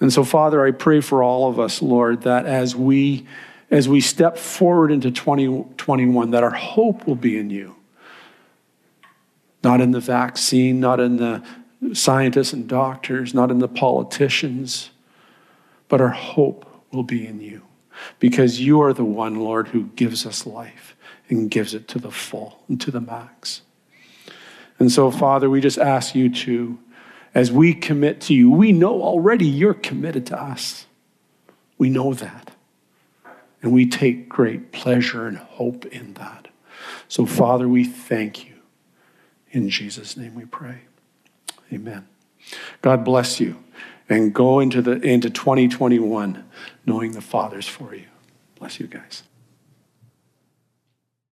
And 0.00 0.12
so, 0.12 0.24
Father, 0.24 0.66
I 0.66 0.72
pray 0.72 1.00
for 1.00 1.22
all 1.22 1.48
of 1.48 1.60
us, 1.60 1.80
Lord, 1.80 2.22
that 2.22 2.46
as 2.46 2.74
we 2.74 3.28
as 3.70 3.88
we 3.88 4.00
step 4.00 4.36
forward 4.36 4.90
into 4.90 5.12
2021, 5.12 6.32
that 6.32 6.42
our 6.42 6.50
hope 6.50 7.06
will 7.06 7.14
be 7.14 7.38
in 7.38 7.48
you. 7.48 7.76
Not 9.62 9.80
in 9.80 9.92
the 9.92 10.00
vaccine, 10.00 10.80
not 10.80 10.98
in 10.98 11.18
the 11.18 11.44
scientists 11.92 12.52
and 12.52 12.68
doctors, 12.68 13.34
not 13.34 13.52
in 13.52 13.60
the 13.60 13.68
politicians, 13.68 14.90
but 15.86 16.00
our 16.00 16.08
hope 16.08 16.68
will 16.90 17.04
be 17.04 17.24
in 17.24 17.40
you. 17.40 17.62
Because 18.18 18.60
you 18.60 18.82
are 18.82 18.92
the 18.92 19.04
one, 19.04 19.36
Lord, 19.36 19.68
who 19.68 19.84
gives 19.84 20.26
us 20.26 20.46
life 20.46 20.96
and 21.28 21.50
gives 21.50 21.74
it 21.74 21.88
to 21.88 21.98
the 21.98 22.10
full 22.10 22.62
and 22.68 22.80
to 22.80 22.90
the 22.90 23.00
max. 23.00 23.62
And 24.78 24.90
so, 24.90 25.10
Father, 25.10 25.48
we 25.50 25.60
just 25.60 25.78
ask 25.78 26.14
you 26.14 26.30
to, 26.30 26.78
as 27.34 27.52
we 27.52 27.74
commit 27.74 28.20
to 28.22 28.34
you, 28.34 28.50
we 28.50 28.72
know 28.72 29.02
already 29.02 29.46
you're 29.46 29.74
committed 29.74 30.26
to 30.26 30.40
us. 30.40 30.86
We 31.78 31.90
know 31.90 32.14
that. 32.14 32.50
And 33.62 33.72
we 33.72 33.86
take 33.86 34.28
great 34.28 34.72
pleasure 34.72 35.26
and 35.26 35.36
hope 35.36 35.84
in 35.86 36.14
that. 36.14 36.48
So, 37.08 37.26
Father, 37.26 37.68
we 37.68 37.84
thank 37.84 38.46
you. 38.46 38.54
In 39.50 39.68
Jesus' 39.68 40.16
name 40.16 40.34
we 40.34 40.46
pray. 40.46 40.82
Amen. 41.72 42.08
God 42.82 43.04
bless 43.04 43.38
you. 43.38 43.62
And 44.08 44.34
go 44.34 44.58
into, 44.58 44.82
the, 44.82 44.92
into 45.02 45.30
2021 45.30 46.44
knowing 46.86 47.12
the 47.12 47.20
Father's 47.20 47.66
for 47.66 47.94
you. 47.94 48.06
Bless 48.58 48.80
you 48.80 48.86
guys. 48.86 49.22